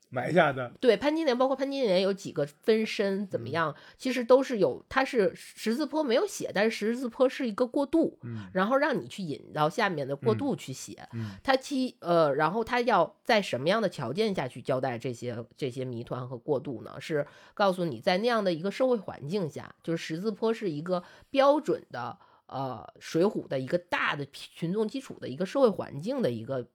[0.09, 11.07] 埋下的，对潘金莲，包括潘金莲有几个分身怎么样，其实都是有，它是十字坡没有写，但是十字坡是一个过渡，嗯然后让你去引到下面的过嗯渡去写。
[11.13, 17.01] 嗯它其呃，然后它要在什么样的条件下去交代这些这些谜团和过渡呢？
[17.01, 22.17] 是告诉你在那样的一个社会环境下，就是十字坡是一个标准的
[22.47, 26.67] 呃《水浒》的一个大的群众基础的一个社会环境的一个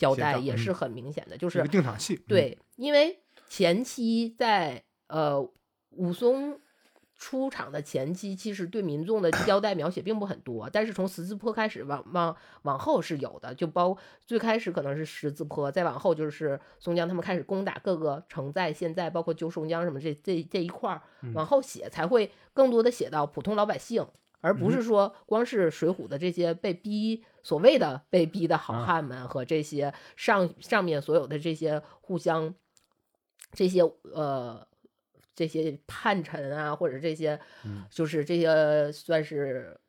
[0.00, 5.40] 交代，也是很明显的，就是定场戏，嗯，对，因为前期在呃
[5.90, 6.58] 武松
[7.14, 13.94] 出场的前期，其实对民众的交代描写并不很多，但是从十字坡开始往往往后是有的，就包
[14.26, 24.06] 最开始可能是十字坡，再往后就是松江他们开始攻打各个城寨，现在包括旧松江什么这这这一块儿嗯往后写，才会更多的写到普通老百姓。
[24.42, 32.54] 而不嗯是说光是《水浒》的这些被逼所谓的被逼的好啊汉们和这些上上面所有的这些互相
[33.52, 33.82] 这些
[34.14, 34.66] 呃
[35.34, 39.80] 这些叛臣啊，或者这些嗯就是这些算是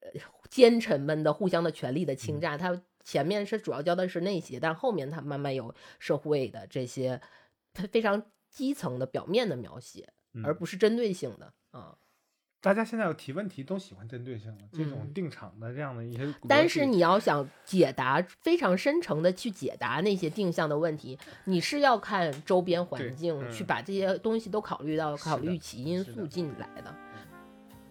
[0.00, 0.08] 呃
[0.48, 2.58] 奸臣们的互相的权力的嗯侵占。
[2.58, 7.20] 他前面是主要教的是那些，但后面他慢慢有社会的这些
[7.72, 11.98] 他非常基层的表面的描写，嗯而不是针对性的啊。
[12.64, 26.94] 大家现在要提问题都喜欢针对性的这种嗯定场的这样的一些但是你要想解答非常深层的去解答那些定向的问题，你是要看周边环境，嗯去把这些东西都考虑到、考虑起因素进来的。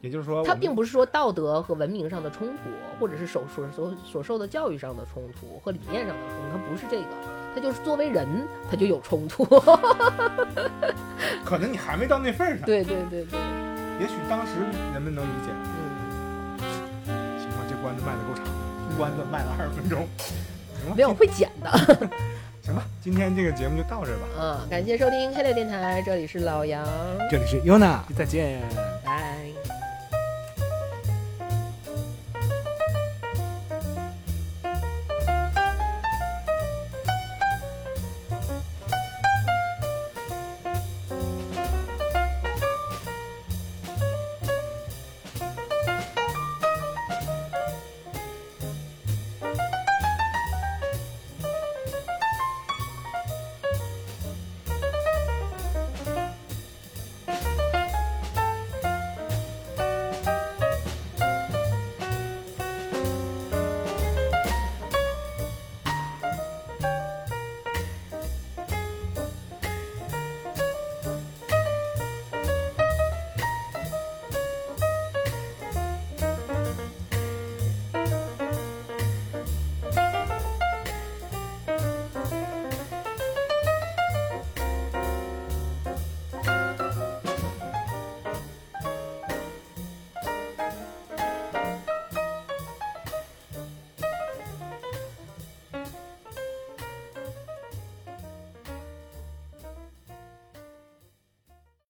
[0.01, 2.63] 也就是说，它并不是说道德和文明上的冲突，
[2.99, 7.07] 或者是所所所所受的教育上的冲突和理念上的冲突，它不是这个，
[7.53, 9.45] 它就是作为人，它就有冲突。
[11.45, 13.39] 可能你还没到那份儿上，对对对对，
[13.99, 14.51] 也许当时
[14.93, 15.51] 人们能理解。
[17.07, 18.45] 嗯，行吧，这关子卖的够长，
[18.97, 21.69] 关子卖了二十分钟，行吧，没有会剪的。
[22.63, 26.85] 行吧，今天这个节目就到这儿吧，嗯，感谢收听黑料电台，这里是老杨。
[27.29, 28.61] 这里是 Yuna，再见。